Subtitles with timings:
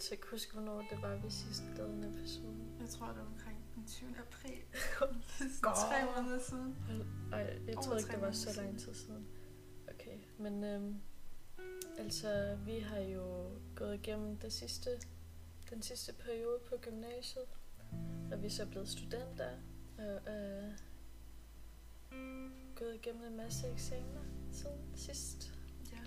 [0.00, 2.56] altså ikke huske, hvornår det var, vi sidst lavede en episode.
[2.80, 4.08] Jeg tror, det var omkring den 20.
[4.18, 4.62] april.
[5.88, 6.76] Tre måneder siden.
[7.32, 9.26] Ej, jeg Over troede ikke, tre det var måneder så lang tid siden.
[9.88, 11.00] Okay, men øhm,
[11.98, 14.90] altså, vi har jo gået igennem det sidste,
[15.70, 17.44] den sidste periode på gymnasiet,
[18.32, 19.50] og vi er så blevet studenter,
[19.98, 20.72] og øh,
[22.74, 24.22] gået igennem en masse eksamener
[24.52, 25.54] siden sidst.
[25.92, 25.98] Ja.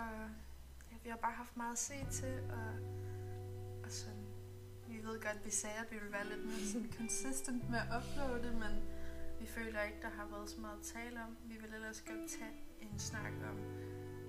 [0.00, 0.30] Og
[1.04, 2.72] vi har bare haft meget at se til, og,
[3.84, 4.26] og sådan,
[4.88, 7.78] vi ved godt, at vi sagde, at vi ville være lidt mere sådan consistent med
[7.78, 8.82] at uploade, men
[9.40, 11.36] vi føler ikke, der har været så meget at tale om.
[11.44, 13.58] Vi vil ellers godt tage en snak om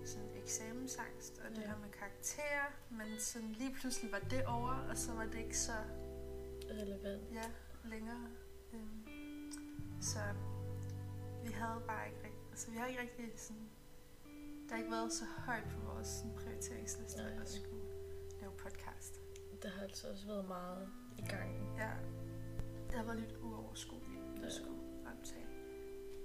[0.06, 1.68] sådan eksamensangst og det Ja.
[1.68, 5.58] her med karakterer, men sådan lige pludselig var det over, og så var det ikke
[5.58, 5.73] så
[6.70, 7.32] Relevant.
[7.34, 7.44] ja,
[7.86, 8.28] længere.
[8.73, 9.08] Øhm,
[10.02, 10.20] så
[11.44, 13.70] vi havde bare ikke rigtig, altså vi har ikke rigtig sådan,
[14.76, 17.42] har ikke været så højt på vores sådan, prioriteringsliste Nej.
[17.42, 17.86] at skulle
[18.42, 19.22] lave podcast.
[19.64, 21.78] Der har altså også været meget i gang.
[21.78, 21.92] Ja,
[22.88, 24.80] det har været lidt uoverskueligt at skulle
[25.12, 25.48] optage.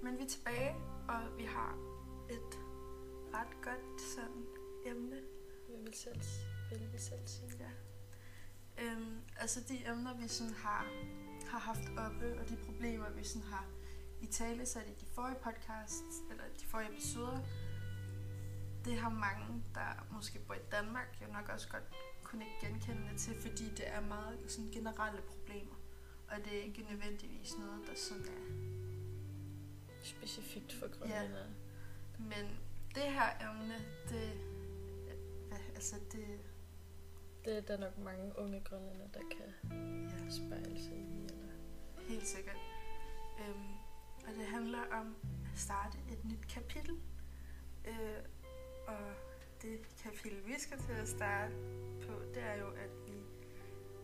[0.03, 0.75] Men vi er tilbage,
[1.07, 1.71] og vi har
[2.29, 2.53] et
[3.33, 4.45] ret godt sådan
[4.85, 5.21] emne.
[5.67, 6.21] Vi vil selv,
[6.71, 7.51] vil vi selv sige.
[7.59, 7.71] Ja.
[8.83, 10.85] Øhm, altså de emner, vi sådan har,
[11.47, 13.65] har haft oppe, og de problemer, vi sådan har
[14.21, 17.39] i tale sat i de forrige podcasts, eller de forrige episoder,
[18.85, 21.83] det har mange, der måske bor i Danmark, jo nok også godt
[22.23, 25.75] kunne ikke genkende det til, fordi det er meget sådan generelle problemer.
[26.27, 28.71] Og det er ikke nødvendigvis noget, der sådan er
[30.03, 31.47] Specifikt for grønlændere.
[32.17, 32.59] Men
[32.95, 33.75] det her emne,
[34.09, 34.33] det,
[35.47, 36.39] hvad, altså det,
[37.45, 39.71] Det er der nok mange unge grønlændere, der kan
[40.09, 41.23] ja, spejle sig i.
[41.23, 41.53] Eller...
[42.07, 42.57] helt sikkert.
[43.39, 43.73] Øhm,
[44.27, 45.15] og det handler om
[45.53, 47.01] at starte et nyt kapitel.
[47.85, 48.23] Øh,
[48.91, 49.13] og
[49.61, 51.53] det kapitel, vi skal til at starte
[52.07, 53.17] på, det er jo, at vi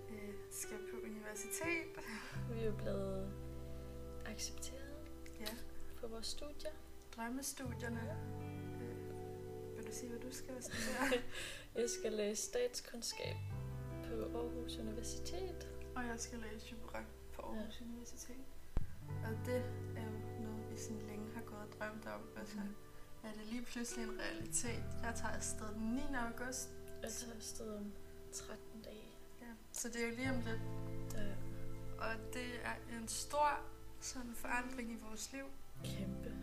[0.09, 2.05] øh, skal på universitet.
[2.51, 3.31] Vi er jo blevet
[4.25, 4.83] accepteret
[5.39, 5.55] Ja,
[6.01, 6.71] på vores studier.
[7.15, 8.17] drømmestudierne.
[8.81, 11.21] Øh, vil du sige, hvad du skal studere?
[11.75, 13.35] Jeg skal læse statskundskab
[14.03, 15.69] på Aarhus Universitet.
[15.95, 17.03] Og jeg skal læse jura
[17.33, 17.85] på Aarhus ja.
[17.85, 18.45] Universitet.
[19.25, 19.55] Og det
[19.97, 22.21] er jo noget, vi sådan længe har gået og drømt om.
[22.35, 22.57] Og så
[23.23, 24.83] er det lige pludselig en realitet.
[25.03, 26.01] Jeg tager afsted den 9.
[26.15, 26.69] august.
[27.01, 27.93] Jeg tager afsted om
[28.33, 29.11] 13 dage.
[29.41, 29.47] Ja.
[29.71, 30.61] Så det er jo lige om lidt.
[31.13, 31.33] Ja.
[31.97, 33.61] Og det er en stor
[33.99, 35.45] sådan forandring i vores liv.
[35.83, 36.35] Kæmpe.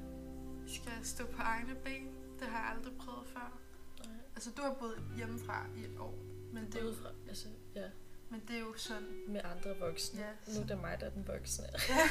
[0.65, 2.15] Vi skal stå på egne ben.
[2.39, 3.61] Det har jeg aldrig prøvet før.
[4.05, 4.17] Nej.
[4.35, 6.15] Altså, du har boet hjemmefra i et år.
[6.53, 7.89] Men det er jo, Udefra, altså, ja,
[8.31, 9.25] men det er jo sådan...
[9.29, 10.21] med andre voksne.
[10.21, 10.53] Ja.
[10.55, 11.67] Nu er det mig, der er den voksne.
[11.89, 12.09] Ja.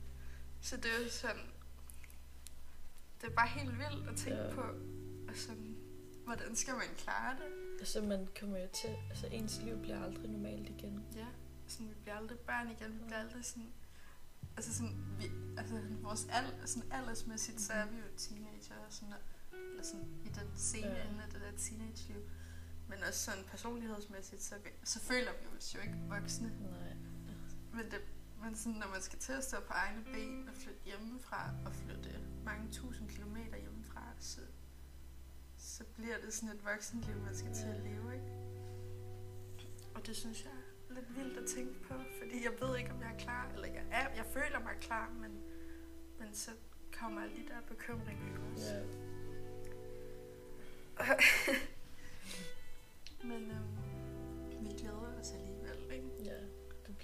[0.68, 1.42] Så det er jo sådan...
[3.24, 4.54] Det er bare helt vildt at tænke Ja.
[4.54, 4.60] på.
[5.28, 5.76] Og sådan,
[6.24, 7.78] hvordan skal man klare det?
[7.78, 11.04] Altså, man kommer jo til, altså ens liv bliver aldrig normalt igen.
[11.16, 11.26] Ja,
[11.66, 12.92] sådan, vi bliver aldrig børn igen.
[12.98, 13.72] Vi bliver aldrig sådan...
[14.56, 15.24] Altså sådan, vi,
[15.58, 19.14] altså vores al, sådan aldersmæssigt, så er vi jo teenager og sådan,
[19.70, 20.96] eller sådan i den scene Ja.
[21.04, 21.08] ja.
[21.10, 22.20] ende af det der teenage-liv.
[22.88, 26.48] Men også sådan personlighedsmæssigt, så, vi, så føler vi os jo ikke voksne.
[26.48, 26.94] Nej.
[27.72, 28.00] Men, det,
[28.44, 31.74] men sådan, når man skal til at stå på egne ben og flytte hjemmefra, og
[31.74, 34.40] flytte mange tusind kilometer hjemmefra, så,
[35.58, 38.32] så bliver det sådan et voksenliv, man skal til at leve, ikke?
[39.94, 43.00] Og det synes jeg er lidt vildt at tænke på, fordi jeg ved ikke, om
[43.00, 45.42] jeg er klar, eller jeg er, jeg føler mig klar, men,
[46.18, 46.50] men så
[46.98, 48.74] kommer alle de der bekymringer også.
[50.98, 51.14] Ja.
[53.24, 55.63] Men øhm, vi glæder os alligevel,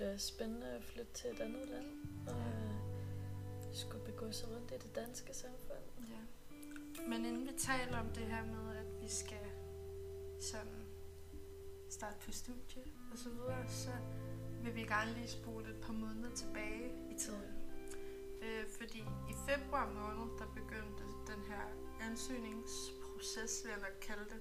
[0.01, 1.87] bliver spændende at flytte til et andet land.
[2.27, 2.75] Og øh,
[3.73, 5.85] skulle begå sig rundt i det danske samfund.
[6.09, 6.23] Ja.
[7.09, 9.47] Men inden vi taler om det her med, at vi skal
[10.41, 10.83] sådan
[11.91, 13.91] starte på studie og så videre, så
[14.63, 17.51] vil vi gerne lige spole et par måneder tilbage i tiden.
[18.43, 19.01] Øh, fordi
[19.33, 21.65] i februar måned, der begyndte den her
[22.01, 24.41] ansøgningsproces, vil jeg nok kalde det.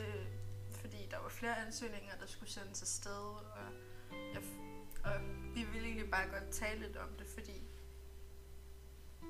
[0.00, 0.26] Øh,
[0.80, 3.22] fordi der var flere ansøgninger, der skulle sendes afsted,
[3.58, 3.68] og,
[4.34, 4.42] jeg,
[5.04, 5.20] og
[5.54, 7.62] vi ville egentlig bare godt tale lidt om det, fordi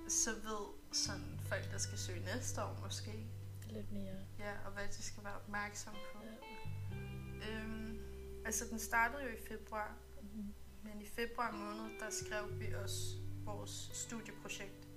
[0.09, 3.27] så ved sådan folk, der skal søge næste år måske,
[3.71, 4.17] Lidt mere.
[4.39, 6.19] ja, og hvad de skal være opmærksom på.
[6.25, 7.51] Ja.
[7.51, 7.99] Øhm,
[8.47, 10.55] altså, den startede jo i februar, Mhm.
[10.83, 14.89] men i februar måned, der skrev vi også vores studieprojekt.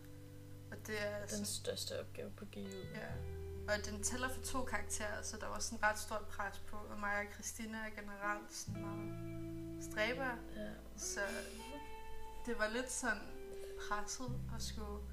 [0.71, 2.59] Og det er Den største opgave på GU.
[2.95, 3.07] ja,
[3.67, 6.99] og den tæller for to karakterer, så der var sådan ret stort pres på, og
[6.99, 9.34] mig og Christina er generelt sådan meget
[9.91, 10.69] stræber, Ja.
[10.97, 11.19] så
[12.45, 13.21] det var lidt sådan
[13.89, 15.03] presset at skulle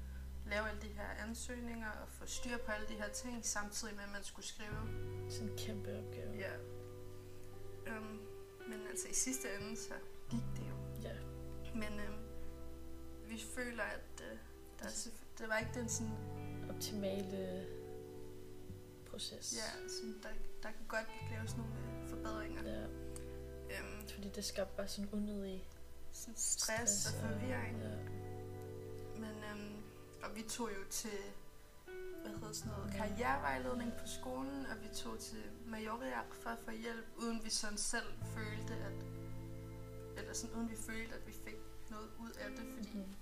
[0.47, 4.03] lave alle de her ansøgninger og få styr på alle de her ting, samtidig med,
[4.03, 4.79] at man skulle skrive.
[5.29, 6.33] Sådan en kæmpe opgave.
[6.35, 6.51] Ja.
[8.93, 9.93] altså i sidste ende, så
[10.29, 10.75] gik det jo.
[11.01, 11.15] Ja.
[11.75, 12.23] Men øhm,
[13.27, 14.37] vi føler, at øh,
[14.79, 15.09] der, er,
[15.39, 16.13] det var ikke den sådan,
[16.69, 17.67] Optimale
[19.05, 19.53] proces.
[19.57, 20.29] ja, sådan, der,
[20.63, 22.63] der kan godt laves nogle øh, forbedringer.
[22.63, 22.85] ja.
[23.79, 25.67] Øhm, Fordi det skabte bare sådan unødig
[26.11, 27.77] sådan stress, og forvirring.
[27.81, 27.89] Ja.
[29.19, 29.83] Men, øhm,
[30.23, 31.19] og vi tog jo til,
[32.21, 36.71] hvad hedder sådan noget, karrierevejledning på skolen, og vi tog til Majoriak for at få
[36.71, 39.05] hjælp, uden vi sådan selv følte, at,
[40.17, 41.57] eller sådan uden vi følte, at vi fik
[41.89, 43.15] noget ud af det, fordi Mhm.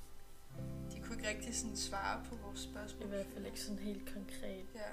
[0.92, 3.06] de kunne ikke rigtig sådan svare på vores spørgsmål.
[3.06, 4.66] I hvert fald ikke sådan helt konkret.
[4.76, 4.92] Ja.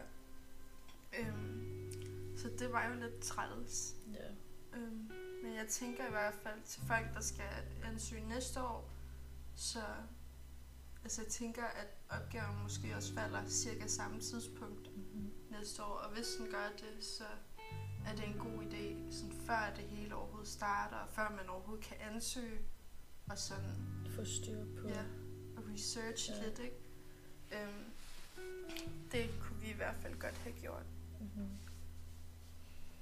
[1.21, 1.93] Øhm,
[2.37, 3.95] så det var jo lidt træls.
[4.15, 4.29] Ja.
[4.79, 5.11] Øhm,
[5.49, 7.45] men jeg tænker i hvert fald til folk, der skal
[7.85, 8.91] ansøge næste år,
[9.57, 9.81] så
[11.05, 15.31] altså jeg tænker, at opgaven måske også falder cirka samme tidspunkt Mm-hmm.
[15.51, 15.95] næste år.
[15.95, 17.25] Og hvis den gør det, så
[18.07, 21.85] er det en god idé, sådan før det hele overhovedet starter, og før man overhovedet
[21.85, 22.59] kan ansøge,
[23.31, 23.77] og sådan
[24.17, 24.89] Få styr på.
[24.89, 25.03] ja,
[25.57, 26.45] og research Ja.
[26.45, 26.77] lidt, ikke?
[27.53, 27.85] Øhm,
[29.13, 30.87] det kunne vi i hvert fald godt have gjort.
[31.21, 31.49] Mm-hmm.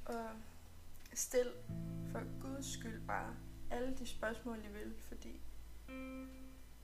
[0.05, 0.31] Og
[1.15, 1.53] stil
[2.13, 3.37] for guds skyld bare
[3.71, 5.41] alle de spørgsmål, I vil, fordi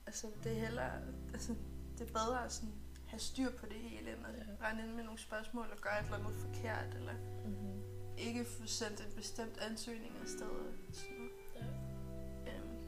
[0.07, 0.93] altså, det er hellere,
[1.33, 1.55] altså,
[1.99, 2.75] det er bedre at sådan,
[3.07, 4.67] have styr på det hele, end at Ja.
[4.69, 7.13] rende ind med nogle spørgsmål og gøre et eller andet forkert, eller
[7.47, 7.83] Mm-hmm.
[8.19, 10.49] ikke få sendt en bestemt ansøgning afsted.
[10.93, 11.31] Sådan noget.
[12.47, 12.53] Ja.
[12.53, 12.85] Øhm,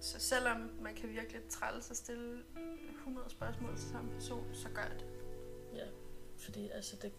[0.00, 2.42] så selvom man kan virkelig træls at stille
[2.98, 5.06] 100 spørgsmål til samme person, så gør det.
[5.74, 5.86] ja.
[6.38, 7.12] Fordi altså det...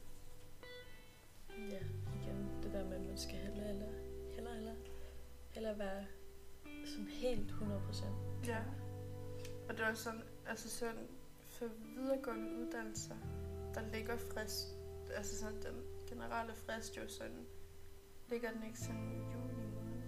[3.14, 3.88] man skal heller, heller,
[4.36, 4.76] heller, heller,
[5.50, 6.06] heller være
[6.86, 8.06] sådan helt 100%.
[8.48, 8.60] Ja.
[9.70, 11.08] Og det var sådan, altså sådan,
[11.40, 11.66] for
[11.96, 13.16] videregående uddannelser,
[13.74, 14.68] der ligger frist,
[15.16, 17.46] altså sådan den generelle frist jo sådan,
[18.30, 20.02] ligger den ikke sådan i juni måned?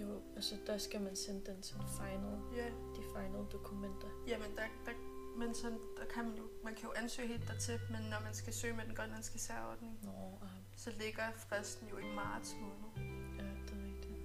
[0.00, 4.08] Jo, altså der skal man sende den sådan final, Ja, de final dokumenter.
[4.28, 4.92] jamen der, der,
[5.36, 8.34] men sådan, der kan man jo, man kan jo ansøge helt dertil, men når man
[8.34, 12.90] skal søge med den grønlandske særordning, Nå, ah, så ligger fristen jo i marts måned.
[13.38, 14.18] ja, det er rigtigt.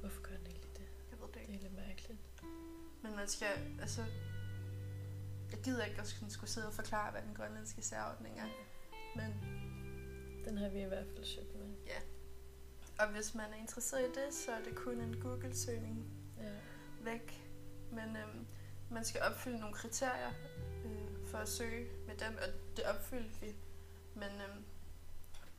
[0.00, 0.86] Hvorfor gør den egentlig det?
[1.10, 1.54] Jeg ved det Det ikke.
[1.54, 2.18] er lidt mærkeligt.
[3.02, 3.48] Men man skal,
[3.80, 4.02] altså,
[5.52, 8.46] jeg gider ikke at skulle sidde og forklare, hvad den grønlandske særordning er,
[9.16, 9.32] men
[10.44, 11.62] Den har vi i hvert fald søgt med.
[12.98, 16.50] Og hvis man er interesseret i det, så er det kun en Google-søgning Ja.
[17.00, 17.48] væk.
[17.92, 18.46] Men øhm,
[18.92, 20.32] man skal opfylde nogle kriterier
[20.84, 23.54] øh, for at søge med dem, og det opfyldte vi.
[24.14, 24.64] Men øhm,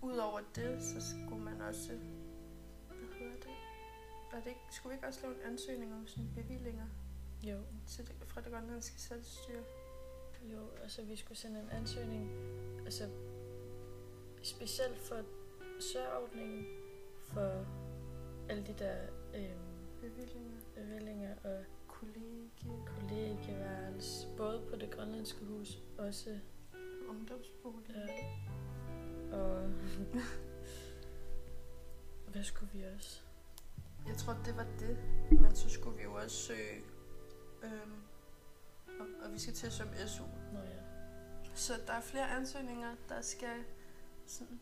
[0.01, 1.91] udover det, så skulle man også...
[2.87, 3.55] Hvad hedder det?
[4.31, 6.87] Var det ikke, skulle vi ikke også lave en ansøgning om sådan bevillinger
[7.43, 7.57] Jo,
[7.87, 9.63] til det, fra det grønlandske selvstyre?
[10.51, 12.31] jo, altså vi skulle sende en ansøgning,
[12.85, 13.09] altså
[14.43, 15.21] specielt for
[15.79, 16.65] sørordningen,
[17.33, 17.65] for
[18.49, 18.95] alle de der
[19.35, 21.65] øhm, Bevillinger, bevillinger og
[22.05, 26.39] kollegie, kollegieværelse, både på det grønlandske hus, også
[27.09, 27.95] ungdomsbolig.
[27.95, 28.07] ja,
[29.37, 29.61] og
[32.31, 33.21] hvad skulle vi også?
[34.07, 34.97] Jeg tror, det var det.
[35.31, 36.83] Men så skulle vi jo også søge...
[37.63, 37.93] Øhm,
[38.99, 40.23] og, og vi skal til at søge om SU.
[40.53, 40.79] Nå ja,
[41.55, 43.63] Så der er flere ansøgninger, der skal
[44.27, 44.59] sådan,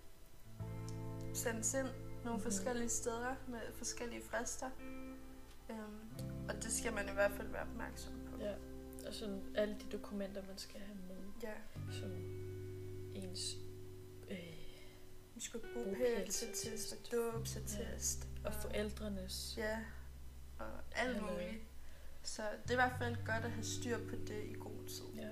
[1.33, 2.29] sendes ind nogle Mhm.
[2.29, 2.41] mm-hmm.
[2.41, 4.69] forskellige steder med forskellige frister.
[5.69, 6.00] Øhm,
[6.55, 8.37] og det skal man i hvert fald være opmærksom på.
[8.43, 8.53] ja,
[9.07, 11.53] og sådan alle de dokumenter, man skal have med, ja.
[11.99, 12.11] som
[13.15, 13.55] ens
[14.29, 14.37] øh,
[15.35, 16.41] Vi skulle Bopælsattest.
[16.45, 18.27] bopælsattest og dåbsattest.
[18.45, 19.79] og forældrenes Ja,
[20.59, 21.61] og alt muligt.
[22.23, 25.05] Så det er i hvert fald godt at have styr på det i god tid.
[25.21, 25.29] Ja,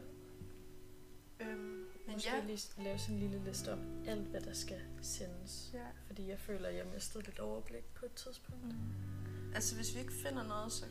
[1.41, 1.57] Øhm,
[2.05, 5.69] men måske ja, lige lave sådan en lille liste om alt, hvad der skal sendes.
[5.73, 5.85] ja.
[6.07, 8.65] Fordi jeg føler, at jeg mistede lidt overblik på et tidspunkt.
[8.65, 9.53] Mm.
[9.55, 10.85] Altså hvis vi ikke finder noget, så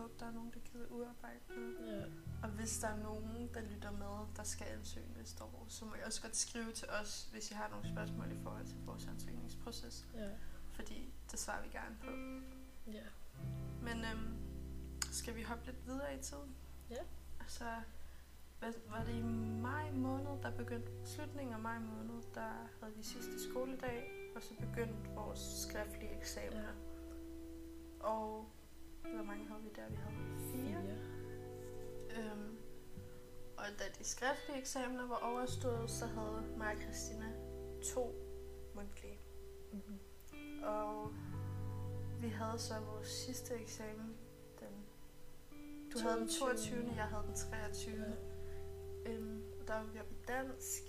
[0.00, 2.00] håbe, der er nogen, der gider udarbejde noget.
[2.00, 2.04] Ja,
[2.42, 5.94] Og hvis der er nogen, der lytter med, der skal ansøge næste år, så må
[5.94, 9.06] I også godt skrive til os, hvis I har nogle spørgsmål i forhold til vores
[9.06, 10.06] ansøgningsproces.
[10.14, 10.28] ja,
[10.72, 12.10] Fordi det svarer vi gerne på.
[12.92, 13.06] ja.
[13.82, 14.36] Men øhm,
[15.12, 16.56] skal vi hoppe lidt videre i tiden?
[16.90, 17.02] Ja.
[17.40, 17.64] Altså,
[18.58, 19.22] hvad, var det i
[19.62, 24.54] maj måned, der begyndte slutningen af maj måned, der havde vi sidste skoledag, og så
[24.60, 25.38] begyndte vores
[25.68, 26.62] skriftlige eksamener.
[26.62, 28.06] Ja.
[28.06, 28.48] Og
[29.02, 29.88] hvor mange havde vi der?
[29.88, 30.16] Vi havde
[30.52, 30.82] fire.
[30.82, 31.10] Fire.
[32.18, 32.58] Øhm,
[33.56, 37.32] og da de skriftlige eksamener var overstået, så havde mig og Christina
[37.94, 38.14] to
[38.74, 39.18] mundtlige.
[39.72, 40.62] Mm-hmm.
[40.62, 41.12] Og
[42.20, 44.16] vi havde så vores sidste eksamen
[44.60, 44.86] den...
[45.94, 46.92] Du havde den 22.
[46.96, 47.94] Jeg havde den 23.
[47.94, 49.12] Ja.
[49.12, 50.82] Øhm, og der var vi oppe i dansk.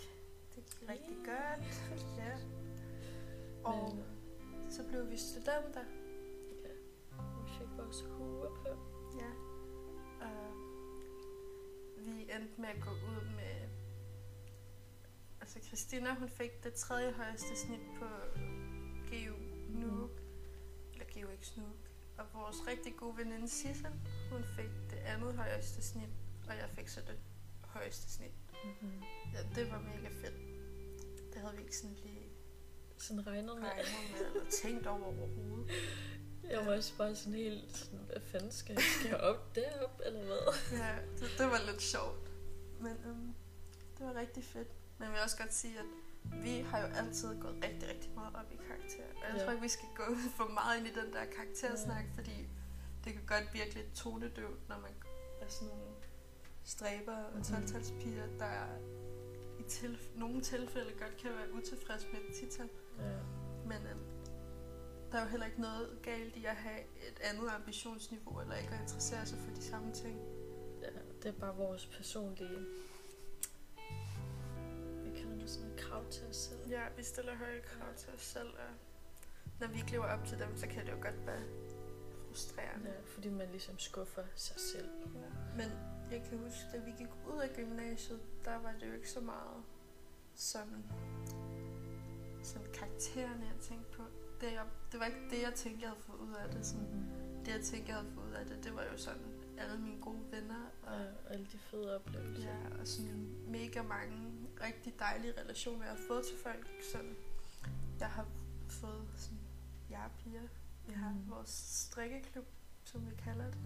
[0.56, 1.84] Det gik rigtig godt.
[2.22, 2.38] ja.
[3.64, 5.84] Og Men, vi studenter.
[7.92, 8.70] Vores huer på.
[9.20, 9.32] Ja.
[10.26, 10.54] Og
[11.98, 13.70] vi endte med at gå ud med...
[15.42, 18.06] Altså Christina, hun fik det tredje højeste snit på
[19.10, 19.36] GU
[19.70, 20.10] Nuuk.
[20.94, 21.90] Eller GUX Nuuk.
[22.18, 23.94] Og vores rigtig gode veninde Sissel,
[24.32, 26.10] hun fik det andet højeste snit.
[26.48, 27.20] Og jeg fik så det
[27.64, 28.34] højeste snit.
[28.64, 29.04] Mm-hmm.
[29.34, 30.38] Ja, det var mega fedt.
[31.34, 32.30] Det havde vi ikke sådan lige
[32.98, 33.70] Sådan regnet med.
[33.70, 35.72] regnet med eller tænkt over overhovedet.
[36.50, 40.02] Jeg var også bare sådan helt sådan, hvad fanden skal jeg, skal jeg op derop,
[40.06, 40.78] eller hvad?
[40.80, 42.32] Ja, det, det var lidt sjovt.
[42.80, 43.34] Men øhm,
[43.98, 44.68] det var rigtig fedt.
[44.98, 45.86] Men jeg vil også godt sige, at
[46.44, 49.04] vi har jo altid gået rigtig, rigtig meget op i karakter.
[49.16, 49.44] Og jeg Ja.
[49.44, 50.04] tror ikke, vi skal gå
[50.38, 52.48] for meget ind i den der karaktersnak, fordi
[53.06, 54.92] det kan godt virke lidt tonedøvt, når man
[55.42, 55.94] er sådan nogle
[56.64, 57.42] stræber og Mhm.
[57.44, 58.66] 12-talspiger, der
[59.60, 62.70] i tilf- nogle tilfælde godt kan være utilfreds med et tital.
[63.00, 63.04] Ja.
[63.66, 64.11] Men øhm,
[65.12, 68.74] der er jo heller ikke noget galt i at have et andet ambitionsniveau, eller ikke
[68.74, 70.20] at interessere sig for de samme ting.
[70.82, 70.88] ja,
[71.24, 72.60] det er bare vores personlige...
[75.04, 76.60] Vi kalder det sådan noget krav til os selv.
[76.70, 78.74] Ja, vi stiller høje krav til os selv, og
[79.60, 81.44] når vi ikke lever op til dem, så kan det jo godt være
[82.28, 82.90] frustrerende.
[82.90, 84.90] Ja, fordi man ligesom skuffer sig selv.
[85.16, 85.56] Ja.
[85.58, 85.72] Men
[86.12, 89.22] jeg kan huske, da vi gik ud af gymnasiet, der var det jo ikke så
[89.22, 89.64] meget
[90.36, 90.86] sådan,
[92.44, 94.04] sådan karaktererne, jeg tænkte på.
[94.42, 96.66] Det, jeg, det var ikke det, jeg tænkte, jeg havde fået ud af det.
[96.66, 97.46] Sådan, Mm-hmm.
[97.46, 99.26] det, jeg tænkte, jeg havde fået ud af det, det var jo sådan
[99.58, 102.50] alle mine gode venner, og Ja, alle de fede oplevelser.
[102.50, 104.32] Ja, og sådan mega mange
[104.64, 106.68] rigtig dejlige relationer, jeg har fået til folk.
[106.92, 107.16] Sådan,
[108.00, 108.28] jeg har
[108.70, 109.40] fået sådan,
[109.90, 110.42] jeg piger.
[110.88, 111.30] Vi har Mhm.
[111.30, 112.46] vores strikkeklub,
[112.84, 113.66] som vi kalder det.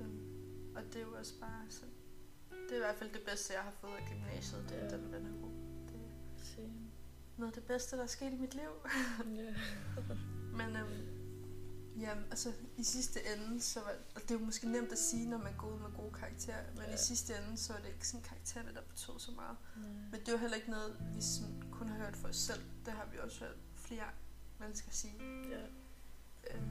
[0.00, 1.94] Um, og det er jo også bare sådan,
[2.50, 4.96] det er i hvert fald det bedste, jeg har fået af gymnasiet, det er Ja.
[4.96, 5.56] den vennegruppe.
[5.88, 6.85] Det er Same.
[7.38, 8.70] Noget af det bedste, der er sket i mit liv.
[9.36, 9.54] Ja.
[10.58, 14.92] Men øhm, ja, altså i sidste ende, så var, og det er jo måske nemt
[14.92, 16.94] at sige, når man går ud med gode karakterer, men Ja.
[16.94, 19.56] i sidste ende, så er det ikke sådan karaktererne, der betød så meget.
[19.76, 19.88] Nej.
[20.10, 22.60] Men det er jo heller ikke noget, vi sådan kun har hørt for os selv.
[22.84, 24.06] Det har vi også hørt flere
[24.60, 25.14] mennesker sige.
[25.50, 25.66] Ja.
[26.54, 26.66] Øhm,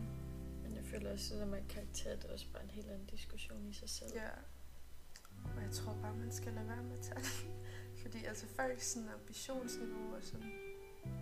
[0.63, 2.87] Men jeg føler også, at det der med karakter, det er også bare en helt
[2.87, 4.11] anden diskussion i sig selv.
[4.15, 4.29] ja.
[5.55, 7.19] Og jeg tror bare, man skal lade være med at tage.
[8.15, 10.51] Fordi altså folks sådan ambitionsniveau og sådan,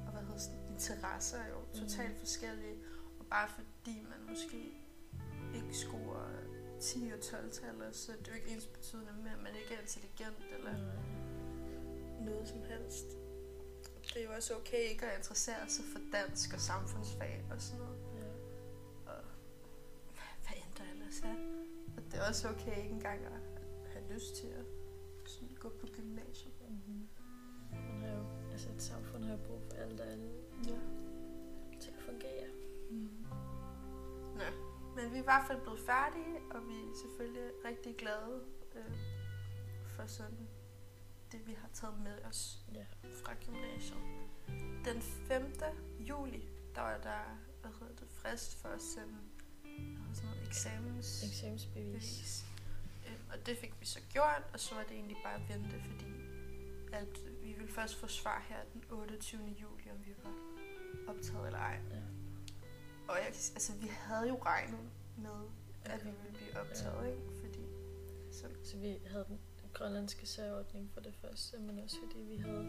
[0.05, 1.73] og hvad hedder sådan, interesser er jo Mhm.
[1.81, 2.77] totalt forskellige.
[3.19, 4.73] Og bare fordi man måske
[5.55, 6.29] ikke scorer
[6.81, 9.73] 10 og 12 tal, så er det jo ikke ens betydende med, at man ikke
[9.75, 10.73] er intelligent eller
[12.25, 13.05] noget som helst.
[14.13, 17.79] Det er jo også okay ikke at interessere sig for dansk og samfundsfag og sådan
[17.85, 17.97] noget.
[18.19, 18.27] Ja.
[19.11, 19.21] Og
[20.43, 21.35] hvad end der ellers er.
[21.97, 23.39] Og det er også okay ikke engang at
[23.93, 24.65] have lyst til at
[25.25, 26.53] sådan gå på gymnasiet.
[26.87, 27.07] Mm-hmm.
[27.71, 30.31] Man har jo, altså et samfund har jo brug for alt og alle
[30.67, 30.77] Ja.
[31.79, 32.47] til at fungere.
[32.91, 33.25] Mm.
[34.35, 34.43] Nå,
[34.95, 38.41] men vi er i hvert fald blevet færdige, og vi er selvfølgelig rigtig glade
[38.75, 38.95] øh,
[39.87, 40.47] for sådan
[41.31, 42.85] det, vi har taget med os Ja.
[43.23, 43.99] fra gymnasiet.
[44.85, 45.53] Den 5.
[45.99, 49.15] juli, der var der hvad hedder det, frist for at sende
[50.13, 51.93] sådan noget, eksamens Eksamensbevis.
[51.93, 52.45] bevis.
[53.07, 55.79] Øhm, og det fik vi så gjort, og så var det egentlig bare at vente,
[55.81, 56.05] fordi
[56.93, 59.41] at vi ville først få svar her den 28.
[59.43, 60.31] juli, om vi var
[61.13, 61.79] optaget eller ej.
[61.91, 61.97] Ja.
[63.07, 64.79] Og jeg, altså, vi havde jo regnet
[65.17, 65.41] med,
[65.85, 67.21] at vi ville blive optaget, ikke?
[67.41, 67.63] Fordi
[68.31, 69.39] så, Så vi havde den
[69.73, 72.65] grønlandske særordning for det første, men også fordi vi havde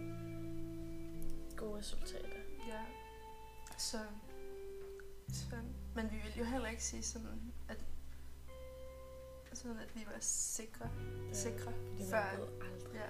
[1.57, 2.39] gode resultater.
[2.69, 2.85] ja,
[3.79, 3.99] så,
[5.29, 5.57] så,
[5.95, 7.85] men vi ville jo heller ikke sige sådan, at
[9.53, 10.91] sådan at vi var sikre,
[11.29, 11.73] Ja, sikre
[12.11, 12.95] før, man aldrig.
[12.95, 13.07] ja,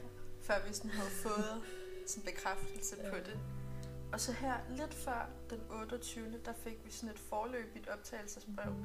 [0.46, 1.62] før vi sådan havde fået
[2.06, 3.22] sådan bekræftelse på Ja.
[3.22, 3.38] det.
[4.12, 6.38] Og så her, lidt før den 28.
[6.44, 8.70] der fik vi sådan et forløbigt optagelsesbrev.
[8.72, 8.84] Mhm.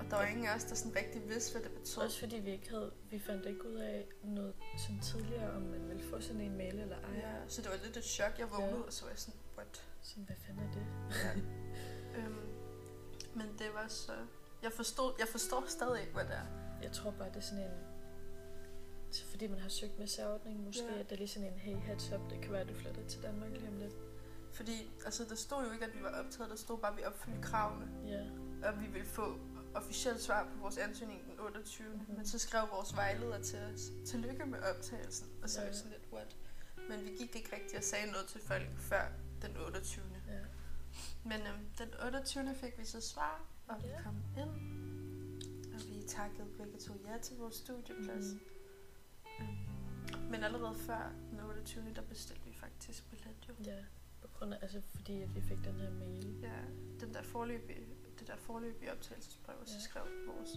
[0.00, 2.02] Og der var ingen af os, der sådan rigtig vidste, hvad det betød.
[2.02, 5.88] Også fordi vi ikke havde, vi fandt ikke ud af noget sådan tidligere, om man
[5.88, 7.14] ville få sådan en mail eller ej.
[7.16, 8.38] Ja, så det var lidt et chok.
[8.38, 8.82] Jeg vågnede, Ja.
[8.86, 9.84] og så var jeg sådan, what?
[10.02, 10.86] Sådan, hvad fanden er det?
[11.24, 11.32] Ja.
[12.20, 12.46] øhm,
[13.34, 14.12] men det var så...
[14.62, 16.46] Jeg, forstod, jeg forstår stadig ikke, hvad det er.
[16.82, 17.70] Jeg tror bare, det er sådan en...
[19.14, 20.98] Så fordi man har søgt med særordning, måske, Ja.
[20.98, 23.08] at det er lige sådan en, hey, heads up, det kan være, at du flytter
[23.08, 23.94] til Danmark lige om lidt.
[24.52, 26.50] Fordi altså, der stod jo ikke, at vi var optaget.
[26.50, 27.88] Der stod bare, at vi opfyldte kravene.
[28.06, 28.22] Ja,
[28.68, 29.38] Og vi ville få
[29.74, 31.88] officielt svar på vores ansøgning den 28.
[31.88, 31.98] Mhm.
[31.98, 32.16] Mm-hmm.
[32.16, 35.28] Men så skrev vores vejleder til os, tillykke med optagelsen.
[35.42, 35.66] Og så Ja.
[35.66, 36.36] jeg sådan lidt, what?
[36.88, 39.04] Men vi gik ikke rigtig og sagde noget til folk før
[39.42, 40.04] den 28.
[40.28, 40.32] ja.
[41.24, 42.54] Men øhm, den 28.
[42.54, 44.02] fik vi så svar, og vi Ja.
[44.02, 44.50] kom ind.
[45.74, 48.24] Og vi takkede begge to ja til vores studieplads.
[48.32, 48.40] Mhm.
[49.40, 50.30] Mm.
[50.30, 51.94] Men allerede før den 28.
[51.94, 53.54] der bestilte vi faktisk billet jo.
[53.64, 53.84] Ja,
[54.22, 56.38] på grund af, altså fordi at vi fik den her mail.
[56.42, 56.58] Ja,
[57.00, 57.86] den der forløbige,
[58.18, 59.80] det der forløbige optagelsesbrev, og så Ja.
[59.80, 60.50] skrev vores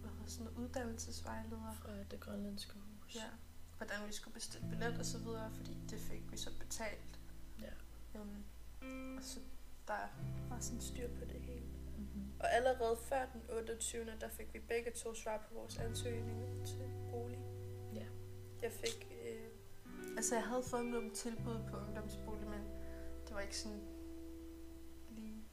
[0.00, 1.72] hvad hedder sådan uddannelsesvejleder.
[1.72, 3.14] Fra det grønlandske hus.
[3.16, 3.28] Ja,
[3.76, 7.20] hvordan vi skulle bestille billet og så videre, fordi det fik vi så betalt.
[7.60, 8.20] Ja.
[8.20, 9.40] Um, og så
[9.88, 10.08] der
[10.48, 11.66] var sådan styr på det hele.
[11.98, 12.40] Mm-hmm.
[12.40, 14.04] Og allerede før den 28.
[14.20, 17.38] der fik vi begge to svar på vores ansøgning til bolig.
[17.94, 18.06] Ja.
[18.62, 19.08] Jeg fik...
[19.24, 22.62] Øh, altså, jeg havde fået nogle tilbud på ungdomsbolig, men
[23.26, 23.82] det var ikke sådan
[25.10, 25.44] lige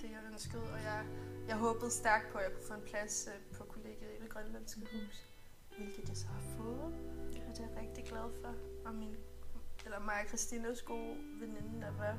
[0.00, 0.62] det, jeg ønskede.
[0.62, 1.06] Og jeg,
[1.48, 4.30] jeg håbede stærkt på, at jeg kunne få en plads øh, på kollegiet i det
[4.30, 5.26] grønlandske hus.
[5.76, 6.94] Hvilket jeg så har fået.
[7.48, 8.54] Og det er jeg rigtig glad for.
[8.84, 9.16] Og min,
[9.84, 12.18] eller mig og Christinas gode veninde, der var,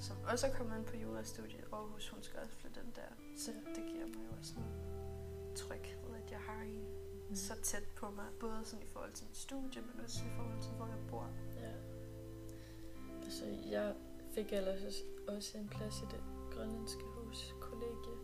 [0.00, 3.10] som også er kommet ind på jurastudiet i Aarhus, hun skal også flytte den der.
[3.36, 4.76] Så det giver mig jo også noget
[5.56, 6.84] tryghed, at jeg har en
[7.28, 7.34] Mm.
[7.34, 8.26] så tæt på mig.
[8.40, 11.28] Både sådan i forhold til mit studie, men også i forhold til, hvor jeg bor.
[11.60, 11.72] Ja.
[13.24, 13.94] Altså, jeg
[14.34, 18.16] fik ellers også- også en plads i det grønlandske hus kollegie.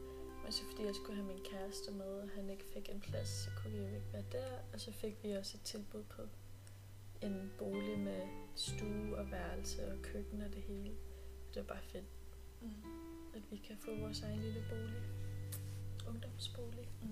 [0.43, 3.29] Men så fordi jeg skulle have min kæreste med, og han ikke fik en plads,
[3.29, 4.59] så kunne vi jo ikke være der.
[4.73, 6.23] Og så fik vi også et tilbud på
[7.23, 8.23] en bolig med
[8.55, 10.95] stue og værelse og køkken og det hele.
[11.55, 12.05] Det var bare fedt,
[12.61, 12.69] Mm.
[13.35, 15.03] at vi kan få vores egen lille bolig.
[16.09, 16.89] Ungdomsbolig.
[17.03, 17.09] Mm.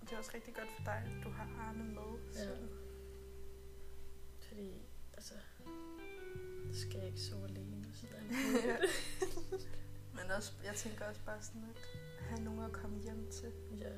[0.00, 2.32] Og det er også rigtig godt for dig, at du har Arne med.
[2.34, 2.42] Så.
[2.44, 2.56] Ja.
[4.48, 4.72] Fordi,
[5.12, 5.34] altså,
[6.72, 7.86] så skal jeg ikke sove alene.
[7.94, 8.78] Så der er.
[10.12, 13.52] Men også, jeg tænker også bare sådan, at have nogen at komme hjem til.
[13.78, 13.92] Ja.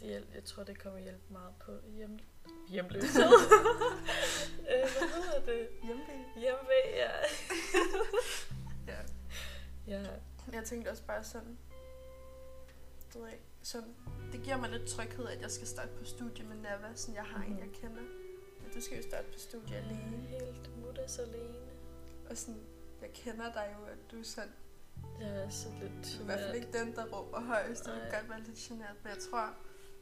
[0.00, 2.18] Det hjælp, jeg tror, det kommer hjælpe meget på hjem,
[2.68, 3.22] hjemløshed.
[4.70, 5.68] øh, hvad hedder det?
[5.84, 6.02] Hjemme.
[6.36, 7.10] Hjemve, ja.
[8.92, 8.98] Ja.
[9.86, 10.02] ja.
[10.52, 11.58] Jeg tænkte også bare sådan,
[13.14, 13.94] du ved ikke, sådan,
[14.32, 17.24] det giver mig lidt tryghed, at jeg skal starte på studie med Nava, sådan jeg
[17.24, 17.58] har en, Mhm.
[17.58, 18.02] jeg kender.
[18.62, 20.16] Men du skal jo starte på studie alene.
[20.28, 21.54] Helt mutters alene.
[22.30, 22.60] Og sådan,
[23.02, 24.52] jeg kender dig jo, at du er sådan,
[25.20, 27.98] Jeg er så lidt er i hvert fald ikke den, der råber højst, Nej.
[28.10, 29.54] kan godt være lidt generet, men jeg tror,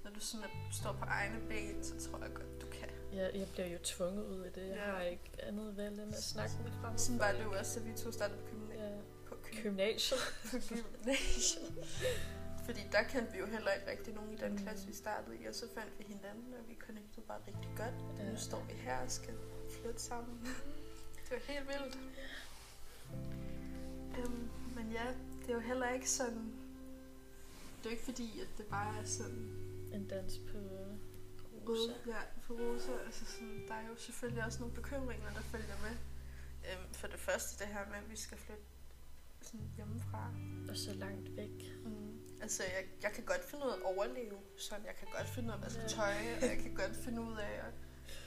[0.04, 2.88] når du sådan er, står på egne ben, så tror jeg godt, du kan.
[3.12, 4.66] Jeg, jeg bliver jo tvunget ud i det.
[4.68, 4.84] Jeg Ja.
[4.92, 7.86] har ikke andet valg end at snakke med fremmede Sådan var det jo også, da
[7.86, 8.84] vi to startede på gymnasiet.
[8.84, 8.96] Ja.
[9.28, 10.20] På gym- Gymnasiet.
[10.50, 11.72] på gymnasiet.
[12.64, 14.58] Fordi der kendte vi jo heller ikke rigtig nogen i den Mm.
[14.58, 18.18] klasse, vi startede i, og så fandt vi hinanden, og vi connectede bare rigtig godt.
[18.18, 18.30] Ja.
[18.30, 19.34] nu står vi her og skal
[19.70, 20.40] flytte sammen.
[21.24, 21.98] det var helt vildt.
[24.18, 25.06] Øhm, men ja,
[25.42, 26.52] det er jo heller ikke sådan...
[27.78, 29.63] Det er jo ikke fordi, at det bare er sådan...
[29.94, 30.58] En dans på
[31.68, 31.92] Rosa.
[32.06, 32.92] Ja, for Rosa.
[33.06, 35.96] Altså sådan, der er jo selvfølgelig også nogle bekymringer, der følger med.
[36.68, 38.62] Øhm, for det første det her med, at vi skal flytte
[39.42, 40.30] sådan hjemmefra.
[40.68, 41.58] Og så langt væk.
[41.84, 42.20] Mm.
[42.42, 44.38] Altså, jeg, jeg kan godt finde ud af at overleve.
[44.58, 47.22] Sådan, jeg kan godt finde ud af at vaske tøj, og jeg kan godt finde
[47.22, 47.74] ud af at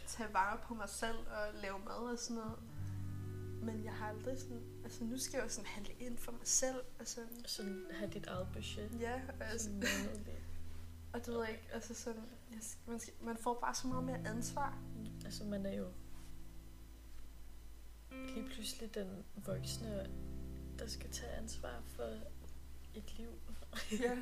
[0.08, 2.60] tage vare på mig selv og lave mad og sådan noget.
[3.62, 4.62] Men jeg har aldrig sådan...
[4.84, 7.46] Altså, nu skal jeg jo sådan handle ind for mig selv, og sådan...
[7.46, 8.92] Sådan have dit eget budget.
[9.00, 10.37] Ja, og, altså, Sådan månedligt.
[11.13, 12.24] Og du ved ikke, altså sådan...
[12.52, 14.78] Jeg, man, skal, man får bare så meget mere ansvar.
[15.26, 15.88] Altså, man er jo
[18.12, 20.10] lige pludselig den voksne,
[20.80, 22.04] der skal tage ansvar for
[22.96, 23.30] et liv.
[24.00, 24.17] Ja.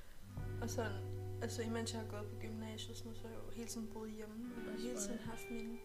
[0.62, 1.02] Og sådan,
[1.42, 4.10] altså imens jeg har gået på gymnasiet, sådan, så har jeg jo hele tiden boet
[4.10, 4.54] hjemme.
[4.56, 5.78] Og jeg Også hele tiden haft min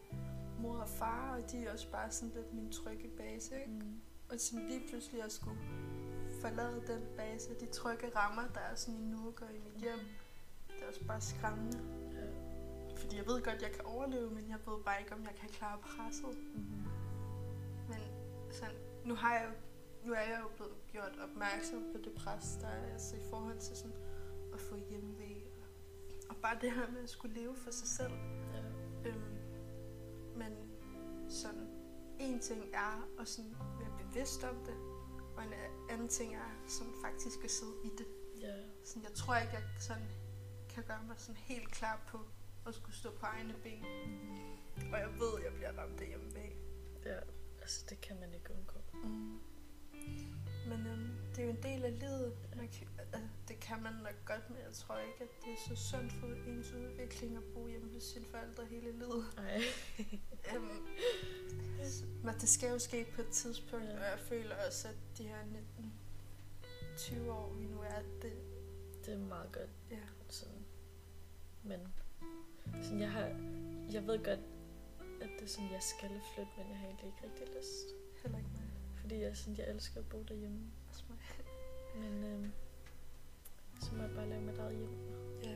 [0.60, 3.72] mor og far, og de er også bare sådan lidt min trygge base, ikke?
[3.72, 4.02] Mm.
[4.30, 5.60] Og sådan lige pludselig at skulle
[6.42, 10.00] forlade den base, de trygge rammer, der er sådan i Nuuk og i mit hjem.
[10.82, 11.80] Det er også bare skræmmende.
[12.14, 12.26] Ja.
[12.96, 15.36] Fordi jeg ved godt, at jeg kan overleve, men jeg ved bare ikke, om jeg
[15.36, 16.38] kan klare presset.
[16.56, 16.62] Mm.
[17.90, 18.02] Men
[18.52, 19.54] sådan, nu har jeg jo,
[20.08, 23.60] nu er jeg jo blevet gjort opmærksom på det pres, der er altså i forhold
[23.60, 23.98] til sådan
[24.54, 25.52] at få hjemmevæg.
[25.62, 25.68] Og,
[26.30, 28.14] og bare det her med at skulle leve for sig selv.
[28.54, 28.64] Ja.
[29.10, 29.38] Øhm,
[30.36, 30.54] men
[31.30, 31.68] sådan,
[32.20, 34.76] en ting er at sådan være bevidst om det,
[35.38, 35.54] og en
[35.90, 38.08] anden ting er sådan faktisk at sidde i det.
[38.42, 38.56] Ja.
[38.84, 40.08] Sådan, jeg tror ikke, jeg sådan
[40.74, 42.20] kan gøre mig sådan helt klar på
[42.68, 43.86] at skulle stå på egne ben.
[44.94, 46.56] Og jeg ved, at jeg bliver ramt af hjemmevæg.
[47.06, 47.20] ja.
[47.62, 48.80] Altså, det kan man ikke undgå.
[49.04, 49.40] Mm.
[50.70, 52.34] Men øhm, det er jo en del af livet.
[52.56, 55.76] Man kan, altså, det kan man nok godt, men jeg tror ikke, at det er
[55.76, 59.26] så sundt for ens udvikling at bo hjemme hos sine forældre hele livet.
[59.38, 59.62] Ej.
[60.56, 60.88] Øhm,
[62.24, 63.98] men det skal jo ske på et tidspunkt, Ja.
[63.98, 65.42] og jeg føler også, at de her
[66.98, 68.34] 19-20 år, vi nu er, det,
[69.06, 69.70] Det er meget godt.
[69.92, 69.98] ja.
[70.30, 70.61] Sådan.
[71.64, 71.80] Men
[72.82, 73.26] sådan, jeg har,
[73.92, 74.40] jeg ved godt,
[75.22, 77.88] at det er sådan, jeg skal flytte, men jeg har egentlig ikke rigtig lyst.
[78.24, 78.68] heller ikke mig.
[79.02, 80.60] Fordi jeg, sådan, jeg elsker at bo derhjemme.
[80.90, 81.18] Også mig.
[81.96, 82.52] Men øhm,
[83.82, 84.96] så må jeg bare lave mit eget hjem.
[85.44, 85.56] Ja.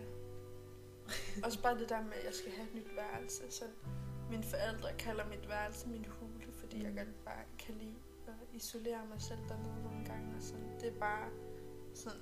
[1.44, 3.52] Også bare det der med, at jeg skal have et nyt værelse.
[3.52, 3.66] Så
[4.30, 6.98] mine forældre kalder mit værelse min hule, fordi jeg Mm.
[6.98, 7.96] godt bare kan lide
[8.28, 10.36] at isolere mig selv dernede nogle gange.
[10.36, 10.80] Og sådan.
[10.80, 11.30] Det er bare
[11.94, 12.20] sådan,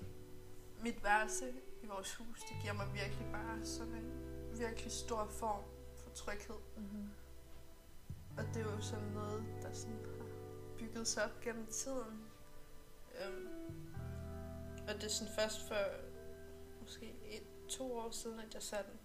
[0.83, 1.45] mit værelse
[1.83, 4.11] i vores hus, det giver mig virkelig bare sådan en
[4.59, 5.63] virkelig stor form
[6.03, 6.55] for tryghed.
[6.77, 7.09] Mm-hmm.
[8.37, 10.25] Og det er jo sådan noget, der sådan har
[10.77, 12.21] bygget sig op gennem tiden.
[13.21, 13.83] Øhm,
[14.87, 15.75] og det er sådan først for
[16.81, 18.99] måske et, to år siden, at jeg sådan,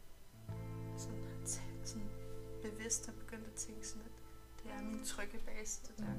[0.96, 1.46] sådan,
[1.84, 2.10] sådan
[2.62, 4.12] bevidst har begyndt at tænke sådan, at
[4.62, 6.12] det er min trygge base, det der.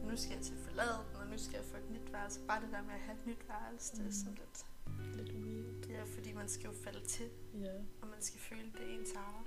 [0.00, 2.12] Og nu skal jeg til at forlade den, og nu skal jeg få et nyt
[2.12, 2.40] værelse.
[2.48, 4.66] Bare det der med at have et nyt værelse, det er sådan lidt...
[5.16, 5.32] Lidt
[6.40, 7.74] man skal jo falde til, Ja.
[8.02, 9.46] og man skal føle, det er ens eget.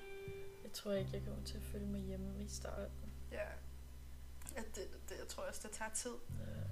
[0.64, 3.12] Jeg tror ikke, jeg kommer til at føle mig hjemme i starten.
[3.32, 3.48] Ja.
[4.56, 6.12] At det, det, jeg tror også, det tager tid.
[6.40, 6.64] Ja.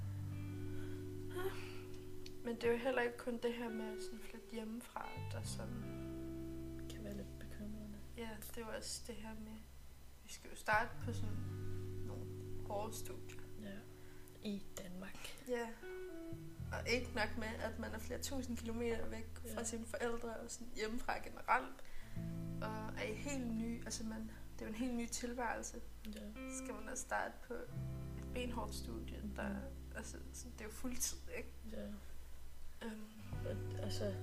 [2.46, 5.42] Men det er jo heller ikke kun det her med at sådan flytte hjemmefra, der
[5.44, 5.82] sådan...
[6.90, 7.98] kan være lidt bekymrende.
[8.18, 9.58] Ja, det er jo også det her med...
[10.24, 11.36] Vi skal jo starte på sådan
[12.08, 12.26] nogle
[12.68, 13.42] hårde studier.
[13.64, 13.78] Ja.
[14.44, 15.18] I Danmark.
[15.48, 15.68] Ja.
[16.72, 19.64] Og ikke nok med, at man er flere tusind kilometer væk fra Ja.
[19.64, 21.84] sine forældre og sådan hjemmefra generelt.
[22.62, 23.86] Og er i helt ny...
[23.86, 25.82] Altså, man, det er jo en helt ny tilværelse.
[26.06, 26.20] Ja.
[26.52, 27.70] Så skal man da starte på et
[28.34, 29.56] benhårdt studie, der...
[29.96, 31.54] Altså, sådan, det er jo fuldtid, ikke?
[31.72, 31.86] ja.
[33.50, 34.14] Og, altså,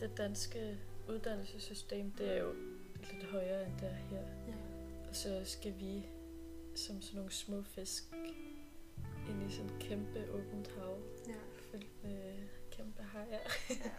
[0.00, 0.78] det danske
[1.08, 2.52] uddannelsessystem, det er jo
[3.12, 4.20] lidt højere end det er her.
[4.48, 4.54] ja.
[5.08, 6.06] Og så skal vi
[6.76, 8.04] som sådan nogle små fisk
[9.28, 10.98] ind i sådan et kæmpe åbent hav,
[12.02, 13.38] Med kæmpe hajer.
[13.70, 13.90] ja.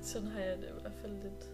[0.10, 1.50] sådan har jeg det i hvert fald lidt.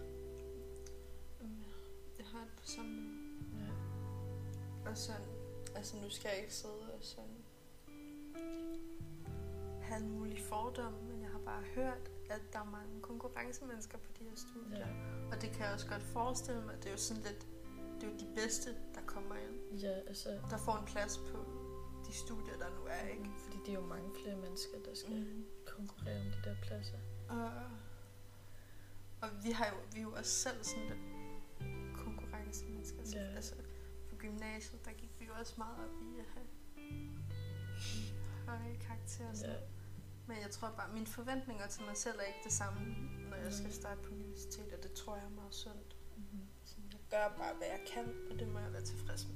[2.19, 3.65] Jeg har det på samme måde.
[3.65, 4.91] Ja.
[4.91, 5.27] Og sådan,
[5.77, 7.45] altså nu skal jeg ikke sidde og sådan
[9.83, 14.11] have en mulig fordom, men jeg har bare hørt, at der er mange konkurrencemennesker på
[14.19, 14.79] de her studier.
[14.79, 14.93] Ja.
[15.33, 17.47] Og det kan jeg også godt forestille mig, det er jo sådan lidt,
[18.01, 21.39] det er jo de bedste, der kommer ind, Ja, altså, der får en plads på
[22.15, 23.31] studier, der nu er, ikke?
[23.39, 25.45] fordi det er jo mange flere mennesker, der skal Mm.
[25.67, 26.99] konkurrere om de der pladser.
[27.29, 27.51] Og,
[29.23, 31.01] og vi har jo, vi er jo også selv sådan lidt
[32.05, 32.99] konkurrencemennesker.
[33.15, 33.35] Ja.
[33.37, 33.55] Altså,
[34.11, 36.47] på gymnasiet, der gik vi jo også meget op i at have
[38.47, 39.33] høje karakterer.
[39.53, 39.55] Ja,
[40.27, 42.81] Men jeg tror bare, mine forventninger til mig selv er ikke det samme,
[43.31, 43.73] når jeg skal Mm.
[43.73, 45.97] starte på universitet, og det tror jeg er meget sundt.
[46.17, 46.47] mm-hmm.
[46.65, 49.35] Så jeg gør bare, hvad jeg kan, og det må jeg være tilfreds med.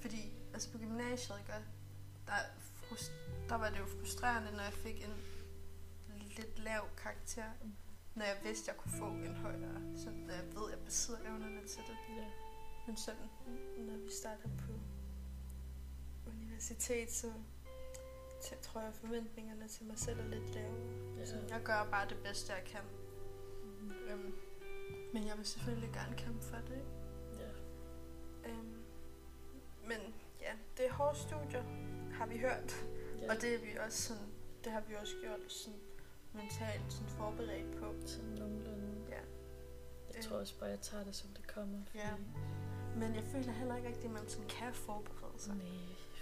[0.00, 1.52] Fordi, altså på gymnasiet, ikke,
[2.26, 2.32] der,
[2.82, 5.14] frust- der var det jo frustrerende, når jeg fik en
[6.36, 7.72] lidt lav karakter, Mm.
[8.14, 11.20] når jeg vidste, jeg kunne få en højere, så når jeg ved, at jeg besidder
[11.20, 11.96] evnerne til det.
[12.16, 12.26] ja.
[12.86, 13.30] Men sådan,
[13.78, 14.72] når vi starter på
[16.30, 17.32] universitet, så
[18.42, 21.16] så tror jeg, forventningerne til mig selv er lidt lavere.
[21.18, 21.26] Ja.
[21.26, 22.80] Så jeg gør bare det bedste, jeg kan.
[23.64, 23.92] Mm-hmm.
[24.08, 24.34] Øhm,
[25.12, 26.70] men jeg vil selvfølgelig gerne kæmpe for det.
[26.74, 27.42] Ikke?
[27.42, 27.50] ja.
[28.50, 28.82] Øhm,
[29.86, 29.98] men
[30.80, 31.62] det er hårde studier,
[32.12, 32.86] har vi hørt.
[33.22, 33.30] ja.
[33.30, 34.26] Og det er vi også sådan,
[34.64, 35.80] det har vi også gjort sådan
[36.32, 37.94] mentalt sådan forberedt på.
[38.06, 39.04] Sådan nogenlunde.
[39.08, 39.16] Ja.
[40.08, 40.22] Jeg Øh.
[40.22, 41.78] tror også bare, jeg tager det, som det kommer.
[41.86, 42.10] Fordi, Ja.
[42.96, 45.54] Men jeg føler heller ikke rigtigt, at man sådan kan forberede sig.
[45.56, 45.66] Nej,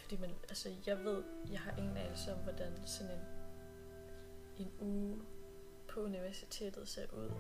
[0.03, 3.19] fordi man, altså, jeg ved, jeg har ingen anelse om, hvordan sådan
[4.59, 5.19] en, en uge
[5.89, 7.31] på universitetet ser ud.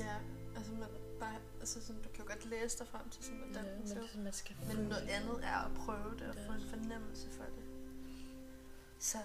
[0.00, 0.16] Ja,
[0.56, 0.88] altså, man,
[1.26, 3.78] er- altså sådan, du kan jo godt læse dig frem til sådan, hvordan Ja, den
[3.78, 5.08] men ser sådan, man skal Men noget det.
[5.08, 6.48] andet er at prøve det og Ja.
[6.48, 7.64] få en fornemmelse for det.
[8.98, 9.18] Så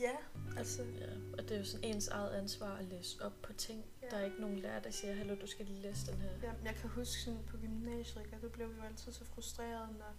[0.00, 0.16] ja,
[0.56, 1.06] altså, Ja,
[1.38, 3.84] og det er jo sådan ens eget ansvar at læse op på ting.
[4.02, 4.06] Ja.
[4.10, 6.30] Der er ikke nogen lærer, der siger, hallo, du skal lige læse den her.
[6.42, 9.24] ja, jeg kan huske sådan på gymnasiet, ikke, og der blev vi jo altid så
[9.24, 10.14] frustreret, når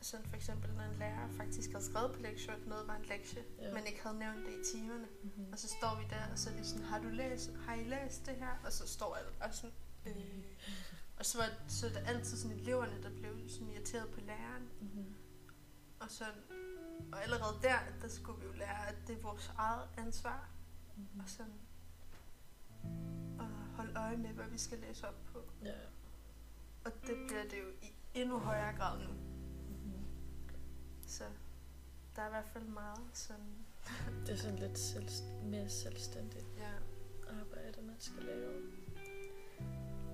[0.00, 3.04] sådan for eksempel, når en lærer faktisk havde skrevet på lektier, at noget var en
[3.04, 3.74] lektie, Ja.
[3.74, 5.06] men ikke havde nævnt det i timerne.
[5.22, 5.52] Mm-hmm.
[5.52, 7.84] Og så står vi der, og så er de sådan, har du læst, har I
[7.84, 8.60] læst det her?
[8.64, 9.72] Og så står alle og sådan,
[10.06, 10.44] øh.
[11.18, 14.68] Og så var så er der altid sådan eleverne, der blev sådan irriteret på læreren.
[14.80, 15.14] Mm-hmm.
[16.00, 16.42] Og, sådan,
[17.12, 20.48] og allerede der, der skulle vi jo lære, at det er vores eget ansvar.
[20.96, 21.20] Mm-hmm.
[21.20, 21.60] Og sådan
[23.40, 25.38] at holde øje med, hvad vi skal læse op på.
[25.64, 25.74] Ja.
[26.84, 29.12] Og det bliver det jo i endnu højere grad nu.
[29.12, 30.04] Mm-hmm.
[31.06, 31.24] Så
[32.16, 33.66] der er i hvert fald meget sådan,
[34.26, 35.08] Det er sådan lidt selv,
[35.42, 36.72] mere selvstændigt ja.
[37.40, 38.77] arbejde, man skal lave.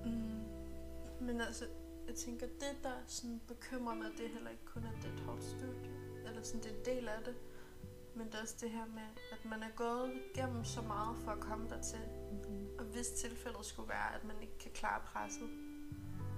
[0.05, 1.27] Mm.
[1.27, 1.65] Men altså,
[2.07, 5.15] jeg tænker, det der sådan bekymrer mig, det er heller ikke kun, at det er
[5.15, 5.91] et hårdt studie.
[6.27, 7.35] Eller sådan, det er en del af det.
[8.17, 11.31] Men det er også det her med, at man er gået igennem så meget for
[11.31, 11.99] at komme dertil.
[12.33, 12.69] Mm-hmm.
[12.79, 15.49] Og hvis tilfældet skulle være, at man ikke kan klare presset,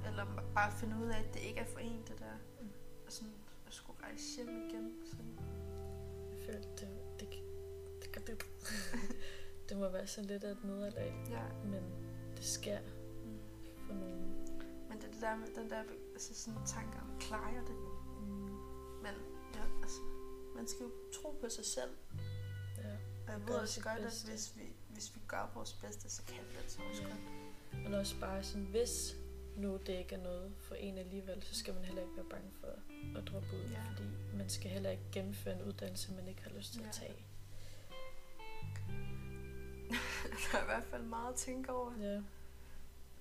[0.06, 2.68] eller bare finde ud af, at det ikke er for en, det der, Mm.
[3.06, 3.34] og sådan
[3.66, 4.94] at skulle rejse hjem igen.
[5.04, 5.38] Sådan.
[6.30, 6.88] Jeg føler, det,
[7.20, 7.28] det,
[8.02, 8.44] det, det, det,
[9.68, 11.42] det må være sådan lidt af et nederlag, Ja.
[11.64, 11.82] men
[12.36, 12.78] det sker.
[13.86, 14.22] For nogen.
[14.88, 17.74] Men det er det der med den der altså sådan tanke om, klarer jeg det
[17.74, 17.90] nu?
[19.02, 19.14] Men
[19.54, 20.00] ja, altså,
[20.56, 20.90] man skal jo
[21.22, 21.90] tro på sig selv.
[22.78, 22.92] Ja.
[23.26, 24.26] Og jeg ved også godt, bedste.
[24.26, 27.08] at hvis vi, hvis vi gør vores bedste, så kan vi altså også Ja.
[27.08, 27.20] godt.
[27.84, 29.16] Men også bare sådan, hvis
[29.56, 32.50] nu det ikke er noget for en alligevel, så skal man heller ikke være bange
[32.60, 32.66] for
[33.18, 33.70] at droppe ud.
[33.70, 33.82] Ja.
[33.90, 34.04] Fordi
[34.36, 36.88] man skal heller ikke gennemføre en uddannelse, man ikke har lyst til Ja.
[36.88, 37.16] at tage.
[40.52, 41.92] Der er i hvert fald meget at tænke over.
[42.00, 42.20] Ja.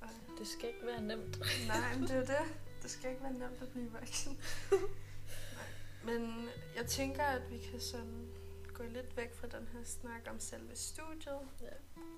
[0.06, 1.40] Og, Det skal ikke være nemt.
[1.68, 2.56] nej, men det er det.
[2.82, 4.40] Det skal ikke være nemt at blive voksen.
[6.06, 8.28] Men jeg tænker, at vi kan sådan
[8.74, 11.68] gå lidt væk fra den her snak om selve studiet, Ja.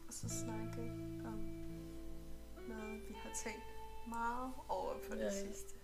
[0.08, 0.82] og så snakke
[1.26, 1.40] om
[2.68, 3.64] noget, vi har tænkt
[4.08, 5.48] meget over på det Ja, ja.
[5.48, 5.76] sidste.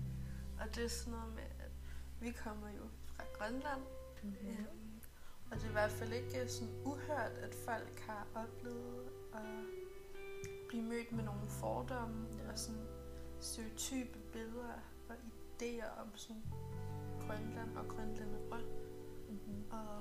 [0.61, 1.71] Og det er sådan noget med, at
[2.21, 3.81] vi kommer jo fra Grønland,
[4.23, 4.47] Mm-hmm.
[4.49, 5.01] Øhm,
[5.51, 9.41] og det er i hvert fald ikke sådan uhørt, at folk har oplevet at
[10.73, 12.87] blive mødt med nogle fordomme og sådan
[13.39, 14.73] stereotype billeder
[15.09, 16.43] og idéer om sådan
[17.19, 18.61] Grønland og grønlænderø,
[19.29, 19.63] Mm-hmm.
[19.71, 19.97] og,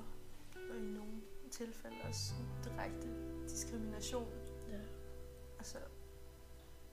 [0.71, 1.13] og i nogle
[1.51, 3.09] tilfælde også direkte
[3.49, 4.29] diskrimination,
[4.69, 4.81] Ja.
[5.59, 5.79] altså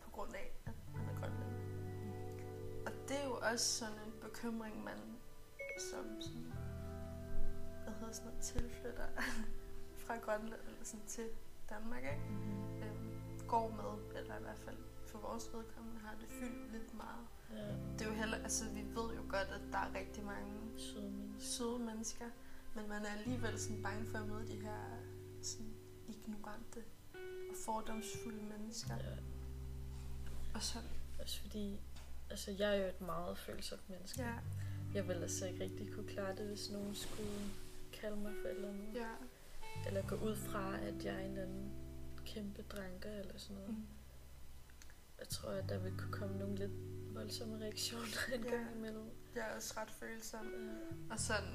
[0.02, 1.60] på grund af, at man er grønlænder.
[2.86, 4.98] Og det er jo også sådan en bekymring, man
[5.92, 6.54] som sådan,
[7.84, 9.08] hvad hedder sådan noget, tilflytter
[10.06, 11.30] fra Grønland eller sådan til
[11.70, 12.26] Danmark, ikke?
[12.30, 12.59] Mm-hmm.
[13.50, 17.26] Går med, eller i hvert fald for vores vedkommende har det fyldt lidt meget.
[17.54, 17.74] Ja.
[17.94, 21.12] Det er jo heller, altså vi ved jo godt, at der er rigtig mange Søde
[21.12, 21.46] mennesker.
[21.58, 22.26] søde mennesker,
[22.76, 24.80] men man er alligevel sådan bange for at møde de her
[25.42, 25.74] sådan
[26.08, 26.80] ignorante
[27.50, 28.96] og fordomsfulde mennesker.
[28.96, 29.16] Ja.
[30.54, 30.90] Og sådan,
[31.22, 31.80] Også fordi,
[32.30, 34.22] altså jeg er jo et meget følsomt menneske.
[34.22, 34.34] ja,
[34.94, 37.40] Jeg ville altså ikke rigtig kunne klare det, hvis nogen skulle
[37.94, 38.94] kalde mig for eller andet.
[38.96, 39.10] ja.
[39.88, 41.72] Eller gå ud fra, at jeg er en anden
[42.34, 43.70] kæmpe dranker eller sådan noget.
[43.70, 43.86] Mm.
[45.20, 46.72] Jeg tror, at der vil kunne komme nogle lidt
[47.16, 48.50] voldsomme reaktioner en Ja.
[48.50, 49.10] gang imellem.
[49.36, 50.46] Jeg er også ret følsom.
[50.46, 51.14] Ja.
[51.14, 51.54] Og sådan,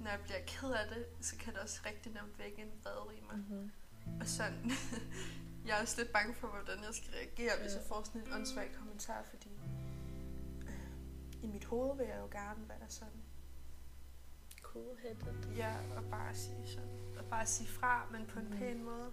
[0.00, 3.16] når jeg bliver ked af det, så kan det også rigtig nemt vække en vrede
[3.18, 3.36] i mig.
[3.36, 3.70] Mm-hmm.
[4.20, 4.70] Og sådan,
[5.66, 7.78] jeg er også lidt bange for, hvordan jeg skal reagere, hvis Ja.
[7.78, 9.50] jeg får sådan en åndssvag kommentar, fordi
[10.68, 13.22] øh, i mit hoved vil jeg jo gerne være sådan,
[14.62, 15.54] Cool-headed.
[15.56, 18.58] ja, og bare sige sådan, og bare sige fra, men på en Mhm.
[18.58, 19.12] pæn måde.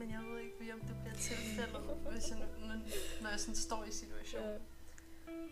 [0.00, 1.80] Men jeg ved ikke om det bliver tilfældet,
[2.12, 2.76] hvis jeg, når,
[3.22, 4.48] når jeg sådan står i situationen.
[4.48, 4.58] Ja.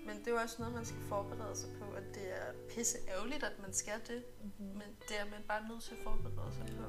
[0.07, 2.99] Men det er jo også noget, man skal forberede sig på, at det er pisse
[3.09, 4.25] ærgerligt, at man skal det.
[4.43, 4.67] Mm-hmm.
[4.67, 6.87] Men det er man bare nødt til at forberede sig på.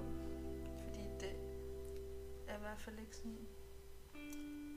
[0.83, 1.33] Fordi det
[2.47, 3.47] er i hvert fald ikke sådan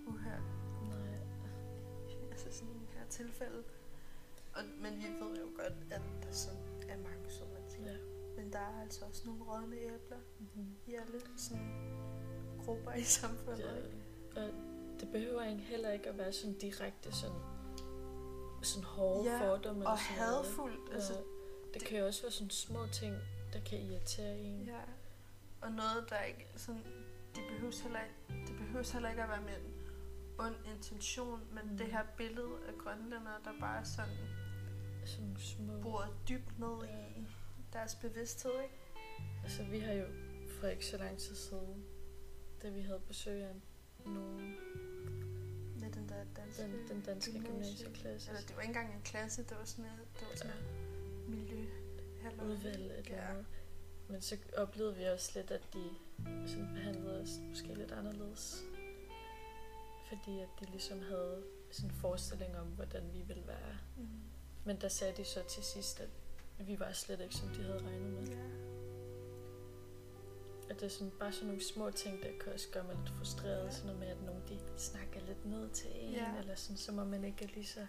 [0.07, 0.49] uhørt.
[0.89, 1.19] Nej.
[2.31, 3.63] Altså sådan i her tilfælde.
[4.55, 7.83] Og, men vi ved jo godt, at der sådan er mange søde mennesker.
[7.87, 7.97] Ja.
[8.37, 10.77] Men der er altså også nogle rådne æbler Mm-hmm.
[10.87, 11.93] i alle sådan
[12.65, 13.59] grupper i samfundet.
[13.65, 13.77] Ja.
[13.77, 13.97] ikke?
[14.37, 14.51] Og
[15.01, 17.37] det behøver egentlig heller ikke at være sådan direkte sådan,
[18.63, 19.89] sådan hårde Ja, fordomme.
[19.89, 20.37] Og sådan noget.
[20.45, 20.89] hadfuldt.
[20.91, 20.95] Ja.
[20.95, 21.13] Altså,
[21.75, 23.17] Det kan jo også være sådan små ting,
[23.53, 24.63] der kan irritere en.
[24.67, 24.81] Ja,
[25.61, 26.83] og noget, der ikke sådan,
[27.35, 29.73] det behøves heller ikke, det behøves heller ikke at være med en
[30.39, 31.77] ond intention, men Mm.
[31.79, 34.17] det her billede af grønlændere, der bare sådan
[35.07, 35.73] Sådan nogle små...
[35.83, 37.21] bor dybt ned Ja.
[37.21, 37.25] i
[37.73, 38.75] deres bevidsthed, ikke?
[39.43, 40.05] Altså, vi har jo
[40.61, 41.85] for ikke så lang tid siden,
[42.63, 43.55] da vi havde besøg af
[44.07, 44.57] nogen,
[45.81, 47.53] Med den der danske den, den danske gymnasie.
[47.53, 50.53] gymnasieklasse, Eller det var ikke engang en klasse, det var sådan et, det var sådan
[50.53, 51.65] et miljø.
[52.45, 53.13] udvalg et Ja.
[53.13, 53.47] eller andet.
[54.09, 55.91] Men så oplevede vi også lidt, at de
[56.49, 58.63] sådan behandlede os måske lidt anderledes.
[60.09, 63.79] Fordi at de ligesom havde sådan en forestilling om, hvordan vi ville være.
[63.97, 64.09] Mm.
[64.65, 66.09] Men der sagde de så til sidst, at
[66.59, 68.27] vi var slet ikke, som de havde regnet med.
[68.29, 68.43] Ja.
[70.73, 73.09] At det er sådan, bare sådan nogle små ting, der kan også gøre mig lidt
[73.19, 73.65] frustreret.
[73.65, 73.71] Ja.
[73.71, 76.37] Sådan noget med, at nogen de snakker lidt ned til en, Ja.
[76.41, 77.87] eller sådan, som om man ikke er lige så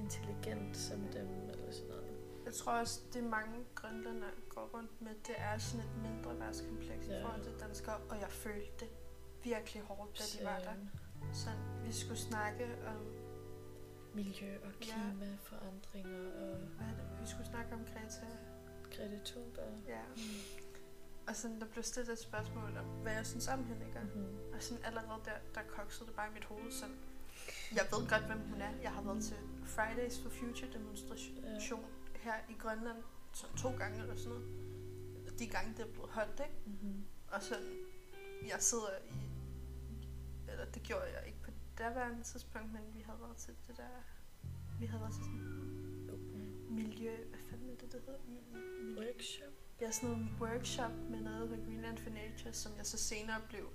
[0.00, 2.10] intelligent som dem, eller sådan noget.
[2.44, 7.08] Jeg tror også, det mange grønlænder går rundt med, det er sådan et mindre værtskompleks
[7.08, 7.18] Ja.
[7.18, 8.88] i forhold til danskere, og jeg følte det
[9.44, 10.74] virkelig hårdt, da de var der.
[11.32, 11.50] Så
[11.84, 13.06] vi skulle snakke om,
[14.14, 14.84] Miljø og Ja.
[14.84, 17.20] klimaforandringer og hvad er det?
[17.20, 18.26] Vi skulle snakke om Greta.
[18.96, 19.72] Greta Thunberg.
[19.88, 20.00] Ja.
[21.28, 24.00] Og sådan, der blev stillet et spørgsmål om, hvad jeg synes om hende, ikke?
[24.00, 24.52] Mm-hmm.
[24.54, 26.96] Og sådan allerede der, der koksede det bare i mit hoved, sådan,
[27.72, 28.72] jeg ved godt, hvem hun er.
[28.82, 31.44] Jeg har været til Fridays for Future demonstration
[32.14, 32.96] her i Grønland
[33.32, 35.38] sådan to gange eller sådan noget.
[35.38, 36.56] De gange, det er blevet holdt, ikke?
[36.66, 37.04] Mm-hmm.
[37.28, 37.72] Og sådan,
[38.48, 39.18] jeg sidder i,
[40.50, 43.88] eller det gjorde jeg ikke på daværende tidspunkt, men vi havde været til det der,
[44.80, 45.66] vi havde været til sådan
[46.70, 48.18] miljø, hvad fanden er det, det hedder?
[48.18, 49.52] Mi- mi- miljø- Workshop.
[49.80, 53.70] Ja, sådan en workshop med noget ved Greenland for Nature, som jeg så senere blev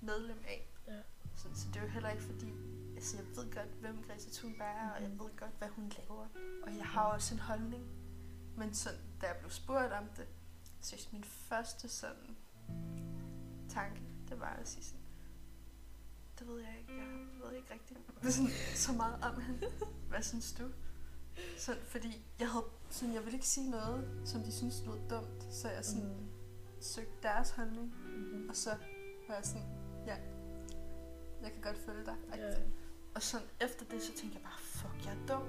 [0.00, 0.68] medlem af.
[0.88, 0.98] Ja.
[1.36, 2.52] Så, så det er jo heller ikke fordi,
[2.96, 5.20] altså jeg ved godt, hvem Greta Thunberg er, og jeg Mhm.
[5.20, 6.26] ved godt, hvad hun laver.
[6.62, 7.84] Og jeg har også en holdning.
[8.56, 10.26] Men sådan, da jeg blev spurgt om det,
[10.80, 12.36] så min første sådan
[13.68, 15.00] tanke, det var at sige sådan,
[16.38, 17.06] det ved jeg ikke, jeg
[17.44, 18.00] ved ikke rigtigt
[18.32, 19.66] sådan, så meget om hende.
[20.10, 20.70] Hvad synes du?
[21.58, 25.44] Sådan, fordi jeg havde, sådan, jeg ville ikke sige noget, som de synes lød dumt,
[25.54, 26.28] så jeg sådan Mm.
[26.80, 28.48] søgte deres holdning, Mm-hmm.
[28.48, 28.70] og så
[29.28, 29.66] var jeg sådan,
[30.06, 30.16] ja,
[31.42, 32.16] jeg kan godt følge dig.
[32.36, 32.38] Ja.
[32.38, 32.56] Yeah.
[33.14, 35.42] Og sådan efter det, så tænkte jeg bare, fuck, jeg er dum.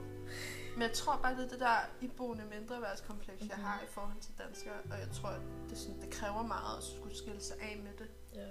[0.74, 3.50] Men jeg tror bare, det er det der iboende mindreværdskompleks, mm-hmm.
[3.50, 4.82] jeg har i forhold til danskere.
[4.92, 5.34] Og jeg tror,
[5.70, 8.10] det, sådan, det kræver meget at skulle skille sig af med det.
[8.36, 8.48] Ja.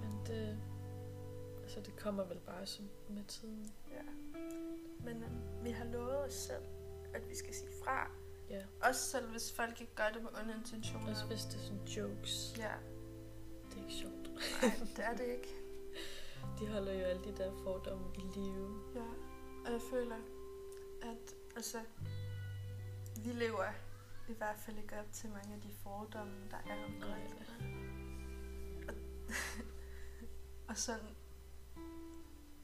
[0.00, 0.58] Men det,
[1.62, 3.72] altså det kommer vel bare som med tiden.
[3.90, 4.31] Ja.
[5.04, 6.62] Men øhm, vi har lovet os selv,
[7.14, 8.10] at vi skal sige fra.
[8.50, 8.62] Ja.
[8.82, 11.10] Også selv hvis folk ikke gør det med onde intentioner.
[11.10, 12.54] Også hvis det er sådan jokes.
[12.58, 12.72] Ja,
[13.70, 14.30] Det er ikke sjovt.
[14.62, 15.48] nej, det er det ikke.
[16.58, 18.82] De holder jo alle de der fordomme i live.
[18.94, 19.00] Ja,
[19.66, 20.16] og jeg føler,
[21.02, 21.78] at altså,
[23.24, 23.64] vi lever
[24.28, 27.34] i hvert fald ikke op til mange af de fordomme, der er omkring.
[28.88, 28.94] Og,
[30.68, 31.06] og sådan,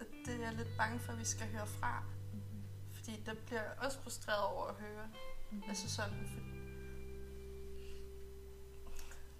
[0.01, 2.05] at det er jeg lidt bange for, at vi skal høre fra.
[3.09, 5.07] Fordi der bliver jeg også frustreret over at høre.
[5.51, 5.69] Mm-hmm.
[5.69, 6.41] Altså sådan, for...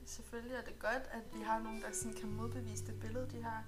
[0.07, 3.43] Selvfølgelig er det godt, at vi har nogen, der sådan kan modbevise det billede, de
[3.43, 3.65] har.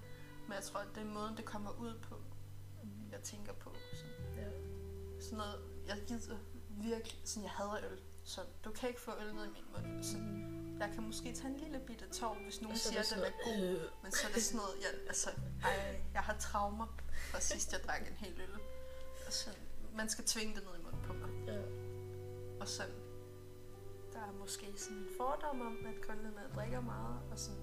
[0.47, 2.15] Men jeg tror, at det er måden, det kommer ud på,
[2.83, 3.13] mm-hmm.
[3.13, 3.75] jeg tænker på.
[3.95, 4.37] Sådan.
[4.37, 4.51] Ja.
[5.21, 8.01] sådan noget, jeg gider virkelig, sådan jeg hader øl.
[8.25, 10.05] Så du kan ikke få øl ned i min mund.
[10.05, 10.81] Så Mm-hmm.
[10.81, 13.11] jeg kan måske tage en lille bitte tår, hvis nogen Og så siger, er at
[13.11, 13.85] det den er god.
[13.85, 15.31] øh, Men så er det sådan noget, jeg, altså,
[15.65, 16.87] ej, jeg har traumer
[17.31, 18.55] fra sidst jeg drak en hel øl.
[19.27, 21.31] Og sådan, man skal tvinge det ned i munden på mig.
[21.47, 21.61] Ja.
[22.61, 22.95] Og sådan,
[24.13, 27.61] der er måske sådan en fordom om, at grønlændere drikker meget, og sådan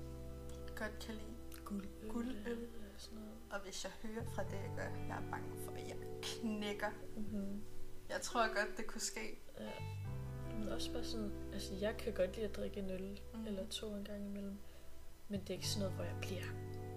[0.76, 1.38] godt kan lide.
[1.66, 2.10] Guldøl.
[2.10, 2.68] Guldøl.
[2.96, 3.38] og sådan noget.
[3.52, 6.90] Og hvis jeg hører fra det, jeg gør, jeg er bange for, at jeg knækker.
[7.16, 7.62] Mm-hmm.
[8.10, 9.40] Jeg tror godt, det kunne ske.
[9.60, 9.72] Ja.
[10.60, 13.48] Men også bare sådan, altså jeg kan godt lide at drikke en øl mm.
[13.48, 14.58] eller to en gang imellem.
[15.30, 16.44] Men det er ikke sådan noget, hvor jeg bliver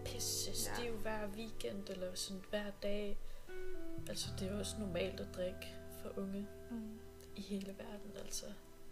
[0.05, 0.91] pisse stiv Ja.
[0.91, 3.19] hver weekend eller sådan hver dag.
[4.09, 6.99] Altså det er jo også normalt at drikke for unge Mm.
[7.37, 8.47] i hele verden, altså.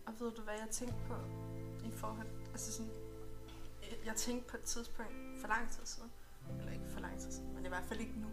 [0.07, 1.15] Og ved du, hvad jeg tænkte på
[1.87, 2.29] i forhold...
[2.51, 2.93] Altså sådan...
[4.07, 6.11] jeg- tænkte på et tidspunkt for lang tid siden.
[6.59, 8.29] Eller ikke for lang tid siden, men i hvert fald ikke nu.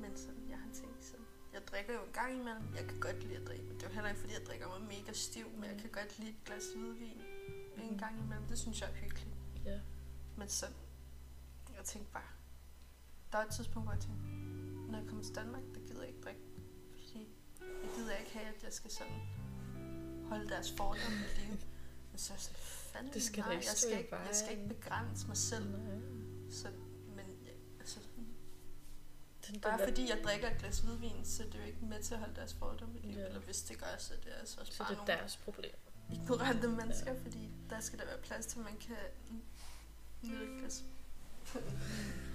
[0.00, 1.26] Men sådan, jeg har tænkt sådan...
[1.52, 2.74] Jeg drikker jo en gang imellem.
[2.76, 4.68] Jeg kan godt lide at drikke, men det er jo heller ikke, fordi jeg drikker
[4.68, 5.46] mig mega stiv.
[5.54, 7.20] Men jeg kan godt lide et glas hvidvin
[7.76, 7.98] en Mhm.
[7.98, 8.46] gang imellem.
[8.46, 9.36] Det synes jeg er hyggeligt.
[9.64, 9.80] Ja.
[10.36, 10.76] Men sådan...
[11.76, 12.30] Jeg tænkte bare...
[13.32, 14.22] Der var et tidspunkt, hvor jeg tænkte...
[15.22, 16.40] Til Danmark, der gider jeg ikke drikke.
[16.90, 17.28] Fordi
[17.60, 19.20] jeg gider ikke have, at jeg skal sådan
[20.28, 21.58] holde deres fordomme i live.
[22.10, 22.60] Men så er jeg sådan,
[22.92, 25.70] fanden Det skal nej, ikke jeg skal ikke, jeg skal ikke begrænse mig selv.
[25.70, 25.98] Nej.
[26.50, 26.68] Så,
[27.16, 27.98] men ja, altså,
[29.46, 32.02] Den, bare den fordi jeg drikker et glas hvidvin, så er det jo ikke med
[32.02, 33.20] til at holde deres fordomme i live.
[33.20, 33.26] Ja.
[33.26, 35.36] Eller hvis det gør, så er det altså også Så bare det er nogle deres
[35.36, 35.74] problem.
[36.12, 38.96] ignorante mennesker, fordi der skal der være plads til, at man kan
[40.22, 40.84] nyde et glas.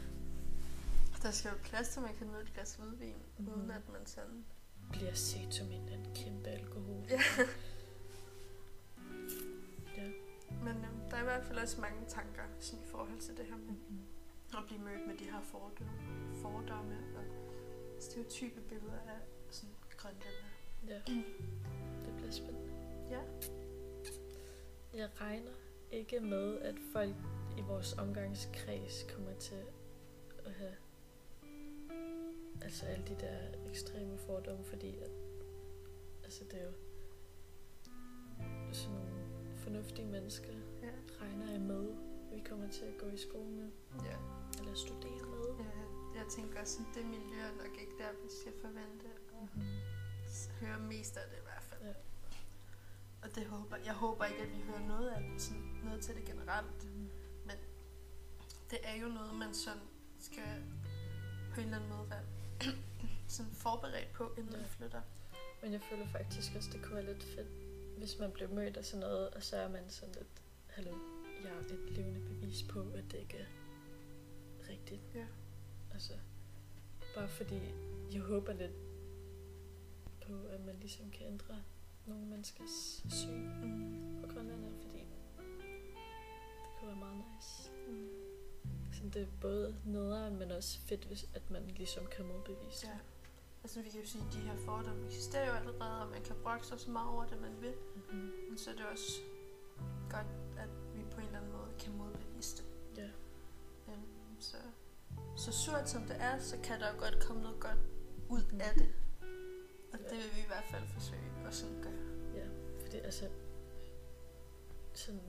[1.24, 3.54] Der skal være plads til, at man kan nyde et glas hvidvin, mm-hmm.
[3.54, 4.46] uden at man sådan...
[4.92, 7.06] Bliver set som en, en kæmpe alkohol.
[7.10, 7.22] Ja.
[9.98, 10.10] Ja.
[10.64, 13.46] Men øhm, der er i hvert fald også mange tanker sådan, i forhold til det
[13.46, 14.58] her med Mm.
[14.58, 15.92] at blive mødt med de her fordomme,
[16.42, 17.24] fordomme og
[18.00, 20.48] stereotype billeder af sådan grønlænder.
[20.88, 21.02] Ja.
[22.06, 22.74] Det bliver spændende.
[23.10, 23.22] Ja.
[24.94, 25.52] Jeg regner
[25.92, 27.16] ikke med, at folk
[27.58, 29.64] i vores omgangskreds kommer til
[30.46, 30.76] at have
[32.62, 33.38] altså alle de der
[33.70, 35.12] ekstreme fordomme, fordi at,
[36.24, 36.74] altså det er jo
[38.74, 40.90] sådan nogle fornuftige mennesker, Ja.
[41.22, 41.96] regner jeg med,
[42.34, 43.70] vi kommer til at gå i skole med,
[44.06, 44.18] ja.
[44.60, 45.46] eller studere med.
[45.60, 45.66] Jeg,
[46.16, 49.22] jeg tænker også, at det miljø er nok ikke der, vi skal forvente at
[49.56, 49.64] Mhm.
[50.62, 51.82] høre mest af det i hvert fald.
[51.84, 51.94] Ja.
[53.24, 56.16] Og det håber, jeg håber ikke, at vi hører noget af det, sådan noget til
[56.16, 56.84] det generelt.
[56.86, 57.10] Mhm.
[58.72, 59.82] Det er jo noget, man sådan
[60.20, 60.64] skal
[61.54, 62.24] på en eller anden måde være
[63.36, 64.68] sådan forberedt på, inden man Ja.
[64.68, 65.02] flytter.
[65.62, 67.48] Men jeg føler faktisk også, det kunne være lidt fedt,
[67.98, 70.28] hvis man blev mødt af sådan noget, og så er man sådan lidt,
[70.68, 70.92] hallo,
[71.44, 73.46] jeg er et levende bevis på, at det ikke er
[74.70, 75.02] rigtigt.
[75.16, 75.26] Ja.
[75.94, 76.14] Altså,
[77.16, 77.60] bare fordi
[78.12, 78.72] jeg håber lidt
[80.22, 81.56] på, at man ligesom kan ændre
[82.06, 84.22] nogle menneskers syn Mm.
[84.22, 87.67] på grønlænder, fordi det kunne være meget nice.
[89.04, 89.12] Mm.
[89.12, 92.94] Så det er både nederen, men også fedt, hvis, at man ligesom kan modbevise det.
[92.94, 93.00] Ja.
[93.64, 96.36] Altså vi kan jo sige, at de her fordomme eksisterer jo allerede, og man kan
[96.44, 97.74] brokke sig så meget over det, man vil.
[97.96, 98.32] Mm-hmm.
[98.50, 99.12] Men så er det også
[100.10, 100.28] godt,
[100.58, 102.66] at vi på en eller anden måde kan modbevise det.
[102.98, 103.08] Ja.
[103.94, 104.58] Øhm, så,
[105.36, 107.78] så surt som det er, så kan der jo godt komme noget godt
[108.30, 108.88] ud af det.
[109.94, 110.10] Og Ja.
[110.10, 112.34] det vil vi i hvert hvert fald forsøge at sådan gøre.
[112.36, 112.48] Ja,
[112.84, 113.30] fordi altså,
[114.94, 115.22] sådan,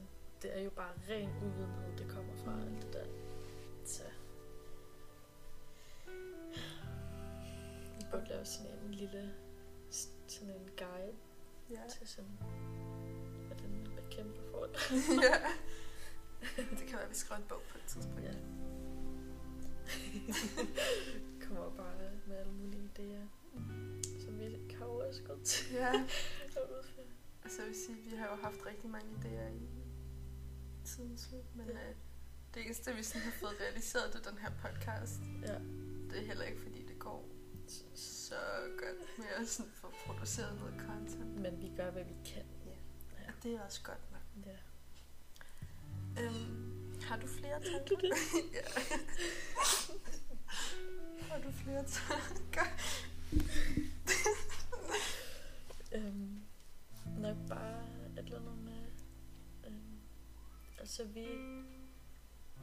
[0.43, 2.61] det er jo bare ren uvidenhed, det kommer fra Mm.
[2.63, 3.07] alt det der.
[8.11, 9.35] Burde lave sådan en lille,
[9.91, 11.15] sådan en guide
[11.71, 11.81] Ja.
[11.99, 12.39] til sådan,
[13.47, 14.77] hvordan man bekæmper folk.
[15.25, 15.35] ja.
[16.79, 18.23] Det kan være, at vi skriver en bog på et tidspunkt.
[18.23, 18.33] Ja.
[21.47, 21.95] kommer bare
[22.27, 23.27] med alle mulige idéer,
[24.25, 25.89] som vi ikke har overskud til ja.
[25.95, 26.01] at.
[27.45, 29.69] Altså jeg vil sige, vi har jo haft rigtig mange idéer i
[30.85, 31.73] tidens løb, men Ja.
[31.89, 31.95] øh,
[32.55, 35.21] det eneste, vi sådan har fået realiseret, det er den her podcast.
[35.43, 35.55] Ja.
[36.11, 37.29] Det er heller ikke, fordi det går
[37.95, 38.35] så
[38.79, 41.41] godt med at sådan få produceret noget content.
[41.41, 42.45] Men vi gør, hvad vi kan.
[43.29, 44.47] Og det er også godt nok.
[44.47, 44.57] Ja.
[46.23, 48.17] Øhm, har du flere tanker?
[48.53, 48.67] ja.
[51.29, 52.65] har du flere tanker?
[55.93, 56.43] Øhm,
[57.19, 57.83] nok bare
[58.19, 58.87] et eller andet med...
[59.67, 60.01] Øhm,
[60.79, 61.27] altså, vi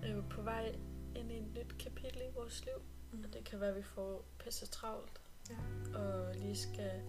[0.03, 0.75] er jo på vej
[1.15, 2.94] ind i et nyt kapitel i vores liv.
[3.23, 5.21] Og det kan være, at vi får pisse travlt.
[5.49, 5.55] Ja.
[5.99, 7.01] Og lige skal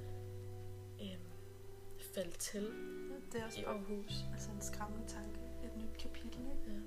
[1.03, 1.21] øhm,
[2.15, 2.63] falde til
[3.33, 4.25] Det er også i bare Aarhus.
[4.33, 5.41] altså en skræmmende tanke.
[5.65, 6.73] Et nyt kapitel, ikke?
[6.73, 6.81] Ja.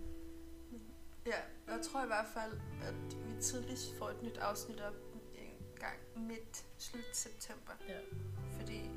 [1.26, 1.42] Ja,
[1.74, 4.94] jeg tror i hvert fald, at vi tidligst får et nyt afsnit op
[5.36, 7.72] en gang midt slut september.
[7.88, 8.00] Ja.
[8.52, 8.90] Fordi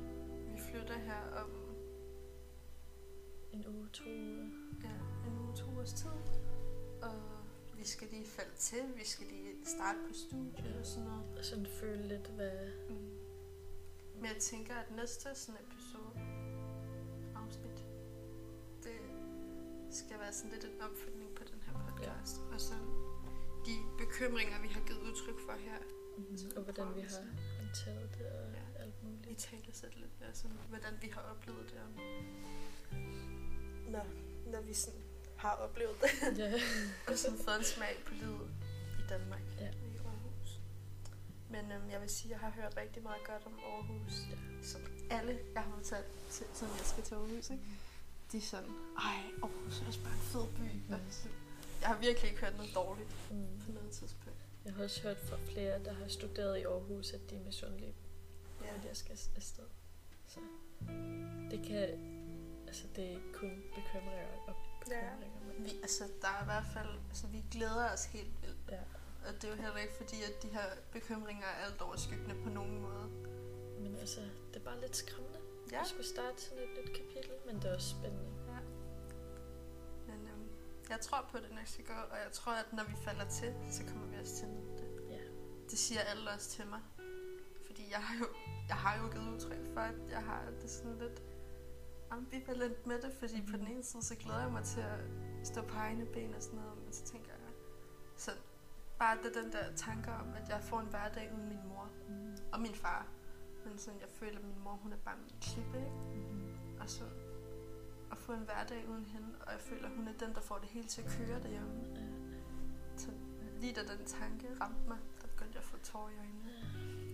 [0.53, 1.49] vi flytter her om
[3.51, 4.49] En uge, to uger.
[4.83, 6.09] ja, en uge, to ugers tid.
[7.01, 7.42] Og
[7.83, 11.37] vi skal lige falde til, vi skal lige starte på studiet og sådan noget.
[11.37, 12.57] Og sådan føle lidt, hvad...
[12.89, 12.95] Mm.
[14.15, 16.13] Men jeg tænker, at næste sådan episode,
[17.35, 17.79] afsnit,
[18.83, 18.99] det
[19.89, 22.35] skal være sådan lidt en opfølgning på den her podcast.
[22.49, 22.53] Ja.
[22.55, 22.73] Og så
[23.65, 25.79] de bekymringer, vi har givet udtryk for her,
[26.17, 26.37] Mm-hmm.
[26.37, 27.25] Så Og hvordan vi har
[27.59, 28.83] håndteret det og Ja.
[28.83, 29.39] alt vi muligt.
[29.39, 31.79] taler lidt lidt, altså, hvordan vi har oplevet det.
[31.85, 31.89] Og...
[33.91, 34.05] Når,
[34.51, 35.02] når vi sådan
[35.45, 36.37] har oplevet det.
[36.43, 36.51] ja.
[37.11, 38.47] og sådan fået en smag på livet
[39.01, 39.41] i Danmark.
[39.59, 39.69] Ja.
[39.89, 40.49] I Aarhus.
[41.49, 44.13] Men øhm, jeg vil sige, at jeg har hørt rigtig meget godt om Aarhus.
[44.31, 44.37] Ja.
[44.71, 44.81] Som
[45.17, 47.63] alle, jeg har talt til, siden jeg skal til Aarhus, ikke?
[48.31, 48.69] de er sådan,
[49.09, 50.61] ej, Aarhus er også bare en fed by.
[50.89, 50.95] Mm.
[51.81, 53.59] Jeg har virkelig ikke hørt noget dårligt Mm.
[53.65, 54.37] på noget tidspunkt.
[54.65, 57.95] Jeg har også hørt fra flere, der har studeret i Aarhus, at de er misundelige
[58.63, 58.67] Ja.
[58.75, 59.63] at jeg skal afsted.
[60.27, 60.39] Så
[61.51, 61.89] det kan,
[62.67, 66.89] altså det er kun bekymringer og bekymringer, men Vi, altså, der er i hvert fald,
[67.09, 68.57] altså, vi glæder os helt vildt.
[68.71, 68.79] Ja.
[69.27, 72.49] Og det er jo heller ikke fordi, at de her bekymringer er alt overskyggende på
[72.49, 73.09] nogen måde.
[73.81, 74.19] men altså,
[74.53, 75.39] det er bare lidt skræmmende
[75.71, 75.81] Ja.
[75.81, 78.31] at skulle starte sådan et nyt kapitel, men det er også spændende.
[78.47, 78.59] ja.
[80.07, 80.49] Men øhm,
[80.89, 83.25] jeg tror på, at det nok skal gå, og jeg tror, at når vi falder
[83.29, 84.89] til, så kommer vi også til det.
[85.09, 85.19] Ja.
[85.69, 86.79] Det siger alle også til mig.
[87.65, 88.25] Fordi jeg har jo,
[88.67, 91.21] jeg har jo givet udtryk for, at jeg har det sådan lidt
[92.11, 94.99] ambivalent med det, fordi på den ene side, så glæder jeg mig til at
[95.43, 97.39] stå på egne ben og sådan noget, men så tænker jeg,
[98.17, 98.31] så
[98.99, 102.37] bare det den der tanke om, at jeg får en hverdag uden min mor Mm.
[102.53, 103.07] og min far.
[103.65, 106.31] Men sådan, jeg føler, at min mor, hun er bare min klippe, ikke?
[106.31, 106.79] Mm.
[106.81, 107.03] Og så
[108.11, 110.57] at få en hverdag uden hende, og jeg føler, at hun er den, der får
[110.57, 111.83] det hele til at køre derhjemme.
[112.97, 113.07] Så
[113.61, 116.51] lige da den tanke ramte mig, der begyndte jeg at få tårer i øjnene.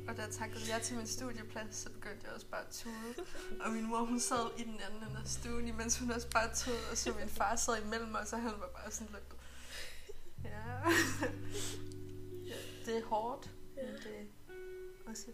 [0.09, 3.25] Og da jeg takkede ja til min studieplads, så begyndte jeg også bare at tude.
[3.65, 6.53] Og min mor, hun sad i den anden ende af stuen, imens hun også bare
[6.55, 9.35] tude, og så min far sad imellem os, og han var bare sådan lidt...
[10.43, 10.89] Ja.
[12.51, 12.55] ja
[12.85, 13.81] det er hårdt, Ja.
[13.85, 14.25] men det er
[15.09, 15.25] også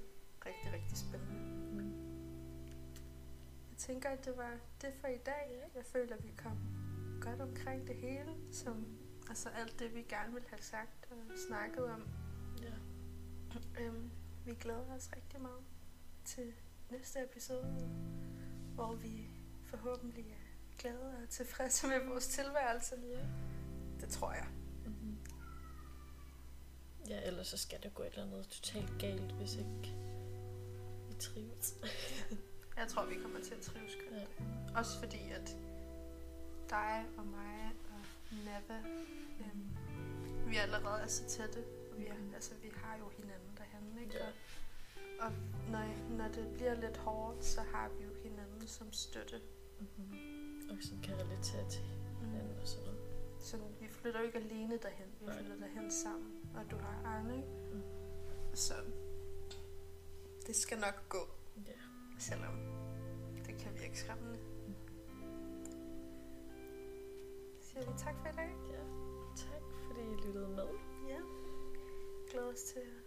[0.46, 1.34] rigtig, rigtig spændende.
[1.72, 1.94] Mm.
[3.70, 4.52] Jeg tænker, at det var
[4.82, 5.72] det for i dag.
[5.76, 6.58] Jeg føler, at vi kom
[7.22, 8.86] godt omkring det hele, som
[9.30, 11.18] altså alt det, vi gerne vil have sagt og
[11.48, 12.08] snakket om.
[12.62, 12.74] Ja.
[13.84, 14.12] Øhm,
[14.46, 15.64] vi glæder os rigtig meget
[16.26, 16.54] til
[16.90, 17.90] næste episode,
[18.76, 19.30] hvor vi
[19.66, 22.96] forhåbentlig er glade og tilfredse med vores tilværelse.
[22.96, 23.26] Ja.
[24.02, 24.48] Det tror jeg.
[24.86, 25.18] Mm-hmm.
[27.10, 29.96] Ja, ellers så skal det gå et eller andet totalt galt, hvis ikke
[31.08, 31.76] vi trives.
[32.78, 34.20] Jeg tror, vi kommer til at trives godt.
[34.20, 34.26] Ja.
[34.80, 35.58] Også fordi, at
[36.70, 38.80] dig og mig og Nava,
[39.40, 39.78] øhm,
[40.48, 41.64] vi allerede er så tætte.
[41.92, 43.45] Og vi, er, altså, vi har jo hinanden
[44.14, 44.26] Ja.
[45.26, 45.32] Og,
[45.72, 49.42] når, når det bliver lidt hårdt, så har vi jo hinanden som støtte.
[49.80, 50.70] Mm-hmm.
[50.70, 51.82] Og som kan relatere til
[52.22, 53.00] hinanden og sådan noget.
[53.40, 55.38] Så vi flytter jo ikke alene derhen, vi Nej.
[55.38, 56.34] flytter derhen sammen.
[56.56, 57.50] Og du har Arne, ikke?
[57.74, 57.82] Mm.
[58.54, 58.74] Så
[60.48, 61.28] det skal nok gå,
[61.68, 61.72] Ja.
[62.20, 62.56] selvom
[63.46, 64.40] det kan virke skræmmende.
[67.62, 68.56] Siger vi tak for i dag?
[68.72, 68.80] ja.
[69.36, 70.68] Tak fordi I lyttede med.
[71.10, 71.20] Ja.
[72.32, 73.05] Glæder os til at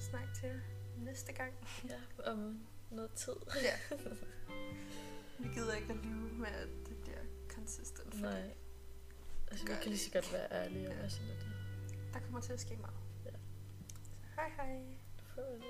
[0.00, 0.60] snakke til jer
[0.96, 1.52] næste gang.
[1.88, 3.32] Ja, om noget tid.
[3.62, 3.96] Ja.
[5.38, 7.18] Vi gider ikke at lyve med, at det bliver
[7.48, 8.20] consistent.
[8.20, 8.50] Nej.
[9.50, 10.98] Altså, vi kan lige så godt være ærlige og Ja.
[11.00, 11.46] være sådan lidt.
[12.12, 12.94] Der kommer til at ske meget.
[13.24, 13.30] Ja.
[13.30, 14.96] Så hej hej.
[15.34, 15.62] Farvel.